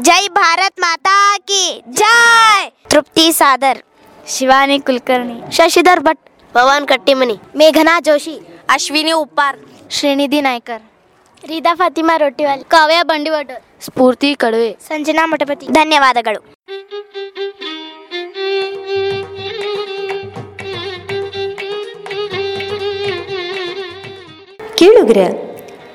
ಜೈ 0.00 0.22
ಭಾರತ್ 0.38 0.78
ಮಾತಾ 0.80 1.16
ಕಿ 1.50 1.64
ಜೈ 2.00 2.62
ತೃಪ್ತಿ 2.90 3.26
ಸಾದರ್ 3.32 3.80
ಶಿವಾನಿ 4.26 4.78
ಕುಲಕರ್ಣಿ 4.80 5.36
ಶಶಿಧರ್ 5.52 6.02
ಭಟ್ 6.02 6.22
ಪವನ್ 6.54 6.86
ಕಟ್ಟಿಮನಿ 6.86 7.36
ಮೇಘನಾ 7.56 7.94
ಜೋಶಿ 8.00 8.34
ಅಶ್ವಿನಿ 8.68 9.12
ಉಪ್ಪಾರ್ 9.18 9.58
ಶ್ರೀನಿಧಿ 9.90 10.40
ನಾಯ್ಕರ್ 10.40 10.82
ರೀದಾ 11.42 11.72
ಫಾತಿಮಾ 11.74 12.14
ರೊಟ್ಟಿವಾಲ್ 12.16 12.60
ಕಾವ್ಯ 12.66 12.98
ಬಂಡಿವಾಡ 13.04 13.50
ಸ್ಫೂರ್ತಿ 13.80 14.28
ಕಡುವೆ 14.36 14.70
ಸಂಜನಾ 14.88 15.24
ಮಠಪತಿ 15.26 15.66
ಧನ್ಯವಾದಗಳು 15.72 16.40
ಕೇಳುಗರ 24.77 25.17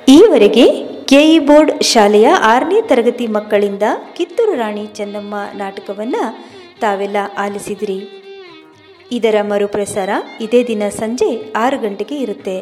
ಈವರೆಗೆ 0.08 0.64
ಕೆಇ 1.04 1.38
ಬೋರ್ಡ್ 1.38 1.82
ಶಾಲೆಯ 1.82 2.28
ಆರನೇ 2.28 2.82
ತರಗತಿ 2.82 3.26
ಮಕ್ಕಳಿಂದ 3.26 3.82
ಕಿತ್ತೂರು 4.16 4.54
ರಾಣಿ 4.54 4.86
ಚೆನ್ನಮ್ಮ 4.86 5.34
ನಾಟಕವನ್ನು 5.54 6.46
ತಾವೆಲ್ಲ 6.80 7.16
ಆಲಿಸಿದಿರಿ. 7.38 7.98
ಇದರ 9.12 9.34
ಮರುಪ್ರಸಾರ 9.42 10.08
ಇದೇ 10.40 10.64
ದಿನ 10.66 10.82
ಸಂಜೆ 10.88 11.52
ಆರು 11.52 11.78
ಗಂಟೆಗೆ 11.78 12.16
ಇರುತ್ತೆ. 12.16 12.58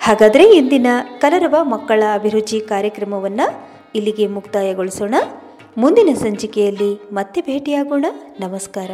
ಹಾಗಾದರೆ 0.00 0.44
ಇಂದಿನ 0.56 0.86
ಕಲರವ 1.18 1.64
ಮಕ್ಕಳ 1.64 2.02
ಅಭಿರುಚಿ 2.14 2.60
ಕಾರ್ಯಕ್ರಮವನ್ನು 2.60 3.70
ಇಲ್ಲಿಗೆ 3.94 4.26
ಮುಕ್ತಾಯಗೊಳಿಸೋಣ. 4.26 5.14
ಮುಂದಿನ 5.78 6.14
ಸಂಚಿಕೆಯಲ್ಲಿ 6.14 7.02
ಮತ್ತೆ 7.12 7.40
ಭೇಟಿಯಾಗೋಣ. 7.40 8.04
ನಮಸ್ಕಾರ. 8.40 8.90